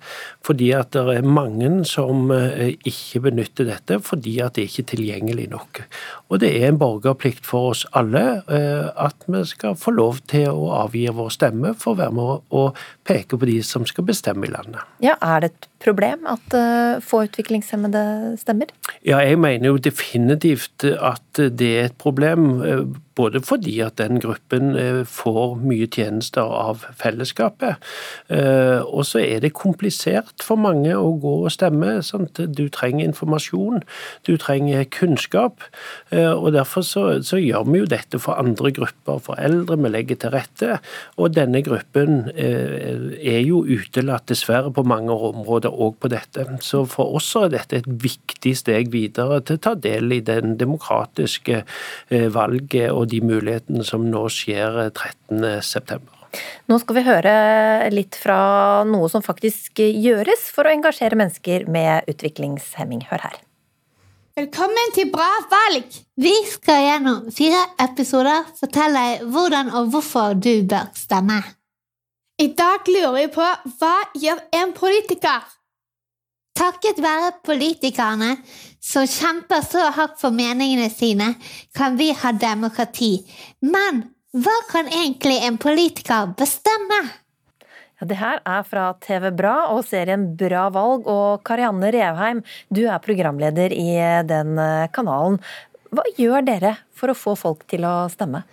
[0.45, 4.89] fordi at det er mange som eh, ikke benytter dette fordi at det ikke er
[4.93, 5.83] tilgjengelig nok.
[6.31, 10.71] Og det er en borgerplikt for oss alle at vi skal få lov til å
[10.81, 12.65] avgi vår stemme for å være med å
[13.07, 14.81] peke på de som skal bestemme i landet.
[15.03, 18.03] Ja, Er det et problem at uh, få utviklingshemmede
[18.41, 18.73] stemmer?
[19.05, 22.61] Ja, jeg mener jo definitivt at det er et problem.
[22.65, 27.77] Eh, både fordi at den gruppen eh, får mye tjenester av fellesskapet,
[28.85, 32.01] og så er det komplisert for mange å gå og stemme.
[32.03, 32.41] Sant?
[32.57, 33.83] Du trenger informasjon,
[34.27, 35.63] du trenger kunnskap.
[36.11, 39.77] og Derfor så, så gjør vi jo dette for andre grupper, for eldre.
[39.79, 40.79] Vi legger til rette.
[41.15, 46.45] Og denne gruppen er jo utelatt, dessverre, på mange områder òg på dette.
[46.65, 50.57] Så for oss er dette et viktig steg videre til å ta del i den
[50.59, 55.99] demokratiske eh, valget og de mulighetene som nå skjer 13.9.
[56.67, 57.33] Nå skal vi høre
[57.93, 63.05] litt fra noe som faktisk gjøres for å engasjere mennesker med utviklingshemming.
[63.11, 63.43] Hør her.
[64.35, 65.85] Velkommen til Bra valg!
[66.19, 71.37] Vi skal gjennom fire episoder fortelle deg hvordan og hvorfor du bør stemme.
[72.43, 73.45] I dag lurer vi på
[73.79, 75.45] hva gjør en politiker?
[76.55, 78.37] Takket være politikerne
[78.83, 81.33] som kjemper så hardt for meningene sine,
[81.75, 83.17] kan vi ha demokrati.
[83.65, 87.01] Men hva kan egentlig en politiker bestemme?
[87.95, 91.07] Ja, det her er fra TV Bra og serien Bra valg.
[91.07, 93.95] Og Karianne Revheim, du er programleder i
[94.27, 95.39] den eh, kanalen.
[95.95, 98.43] Hva gjør dere for å få folk til å stemme?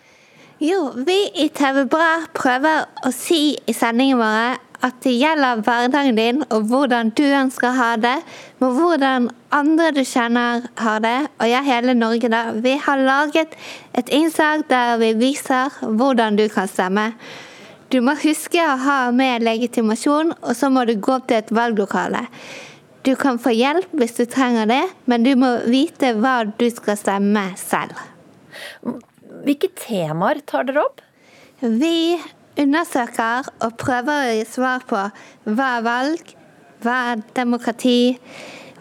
[0.63, 4.53] Jo, vi i TV Bra prøver å si i sendingene våre
[4.83, 8.17] at det gjelder hverdagen din og hvordan du ønsker å ha det,
[8.59, 12.43] med hvordan andre du kjenner har det, og jeg, hele Norge da.
[12.65, 13.55] Vi har laget
[13.99, 17.13] et innslag der vi viser hvordan du kan stemme.
[17.93, 21.55] Du må huske å ha med legitimasjon, og så må du gå opp til et
[21.55, 22.27] valglokale.
[23.07, 26.99] Du kan få hjelp hvis du trenger det, men du må vite hva du skal
[26.99, 27.99] stemme selv.
[29.43, 31.03] Hvilke temaer tar dere opp?
[31.61, 32.17] Vi
[32.61, 35.01] undersøker og prøver å gi svar på
[35.49, 36.35] hva er valg,
[36.83, 38.17] hva er demokrati,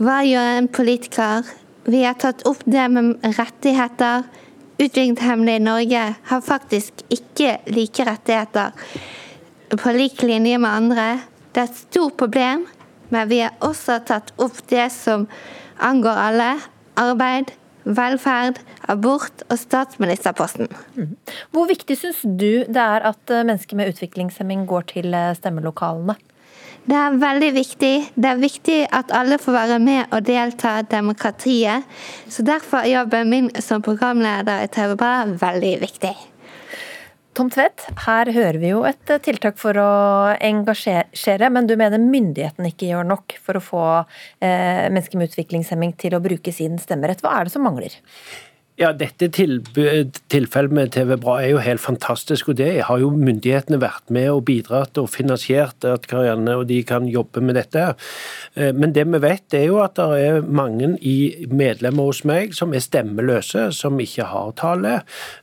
[0.01, 1.47] hva gjør en politiker?
[1.85, 4.27] Vi har tatt opp det med rettigheter.
[4.81, 8.73] Utviklingshemmede i Norge har faktisk ikke like rettigheter
[9.71, 11.07] på lik linje med andre.
[11.53, 12.65] Det er et stort problem,
[13.11, 15.27] men vi har også tatt opp det som
[15.81, 16.51] angår alle.
[17.01, 17.53] Arbeid,
[17.85, 18.59] velferd,
[18.89, 20.69] abort og statsministerposten.
[20.95, 21.15] Mm.
[21.51, 26.17] Hvor viktig syns du det er at eh, mennesker med utviklingshemming går til eh, stemmelokalene?
[26.81, 27.93] Det er veldig viktig.
[28.17, 31.85] Det er viktig at alle får være med og delta i demokratiet.
[32.29, 36.15] Så derfor er jobben min som programleder i TV Bra veldig viktig.
[37.31, 39.91] Tom Tvedt, her hører vi jo et eh, tiltak for å
[40.43, 43.83] engasjere, men du mener myndighetene ikke gjør nok for å få
[44.43, 47.23] eh, mennesker med utviklingshemming til å bruke sin stemmerett.
[47.23, 47.95] Hva er det som mangler?
[48.81, 52.47] Ja, Dette tilfellet med TV Bra er jo helt fantastisk.
[52.49, 56.79] og Det har jo myndighetene vært med og bidratt og finansiert at Karianne og de
[56.81, 57.83] kan jobbe med dette.
[58.55, 62.55] Eh, men det vi vet er jo at det er mange i medlemmer hos meg
[62.57, 64.95] som er stemmeløse, som ikke har tale,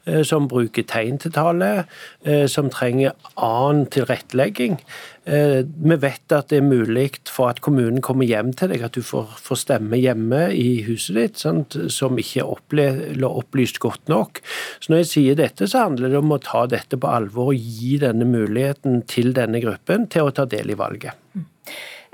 [0.05, 1.87] eh, som bruker tegn til tale,
[2.27, 4.81] eh, som trenger annen tilrettelegging.
[5.29, 8.97] Eh, vi vet at det er mulig for at kommunen kommer hjem til deg, at
[8.97, 11.77] du får, stemme hjemme i huset ditt, sant?
[11.93, 14.41] som ikke er opplyst godt nok.
[14.81, 17.61] Så Når jeg sier dette, så handler det om å ta dette på alvor og
[17.61, 21.13] gi denne muligheten til denne gruppen til å ta del i valget.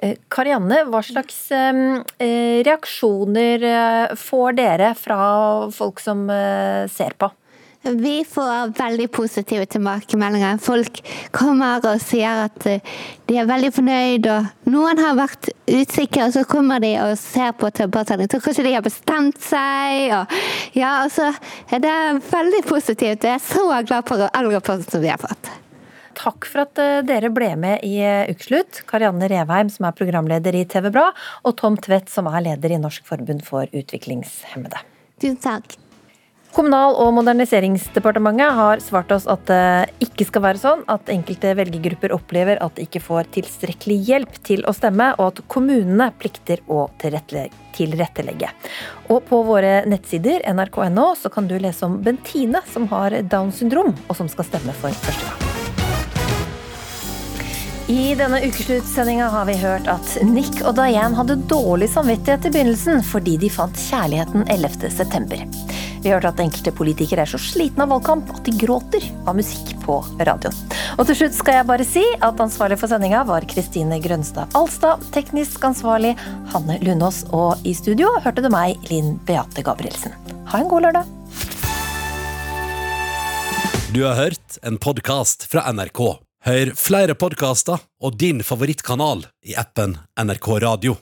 [0.03, 3.69] Eh, Karianne, hva slags eh, reaksjoner
[4.19, 5.23] får dere fra
[5.71, 6.27] folk som
[6.91, 7.31] ser på?
[7.85, 10.57] Vi får veldig positive tilbakemeldinger.
[10.65, 11.01] Folk
[11.37, 12.95] kommer og sier at eh,
[13.29, 14.29] de er veldig fornøyd.
[14.33, 18.33] og Noen har vært usikre, og så kommer de og ser på tilbakemeldingen.
[18.33, 20.15] Så kanskje de har bestemt seg.
[20.17, 20.33] Og,
[20.79, 21.29] ja, altså,
[21.75, 23.29] det er veldig positivt.
[23.29, 25.53] Jeg er så glad for all rapporten vi har fått.
[26.17, 28.85] Takk for at eh, dere ble med i eh, Ukeslutt.
[28.89, 31.11] Karianne Revheim, som er programleder i TV Bra,
[31.45, 34.87] og Tom Tvedt, som er leder i Norsk forbund for utviklingshemmede.
[35.21, 35.84] Tusen takk.
[36.55, 42.15] Kommunal- og moderniseringsdepartementet har svart oss at det ikke skal være sånn at enkelte velgergrupper
[42.15, 46.85] opplever at de ikke får tilstrekkelig hjelp til å stemme, og at kommunene plikter å
[47.03, 48.53] tilrettelegge.
[49.11, 53.91] Og på våre nettsider nrk.no så kan du lese om Bentine, som har Downs syndrom,
[54.07, 55.51] og som skal stemme for første gang.
[57.91, 63.03] I denne ukesluttsendinga har vi hørt at Nick og Diane hadde dårlig samvittighet i begynnelsen
[63.05, 65.75] fordi de fant kjærligheten 11.9.
[66.05, 69.71] Vi hørte at enkelte politikere er så slitne av valgkamp at de gråter av musikk
[69.87, 70.59] på radioen.
[70.99, 75.01] Og til slutt skal jeg bare si at ansvarlig for sendinga var Kristine Grønstad Alstad,
[75.17, 76.13] teknisk ansvarlig
[76.53, 80.13] Hanne Lunås, og i studio hørte du meg, Linn Beate Gabrielsen.
[80.53, 81.09] Ha en god lørdag.
[83.97, 86.05] Du har hørt en podkast fra NRK.
[86.45, 91.01] Hør flere podkaster og din favorittkanal i appen NRK Radio.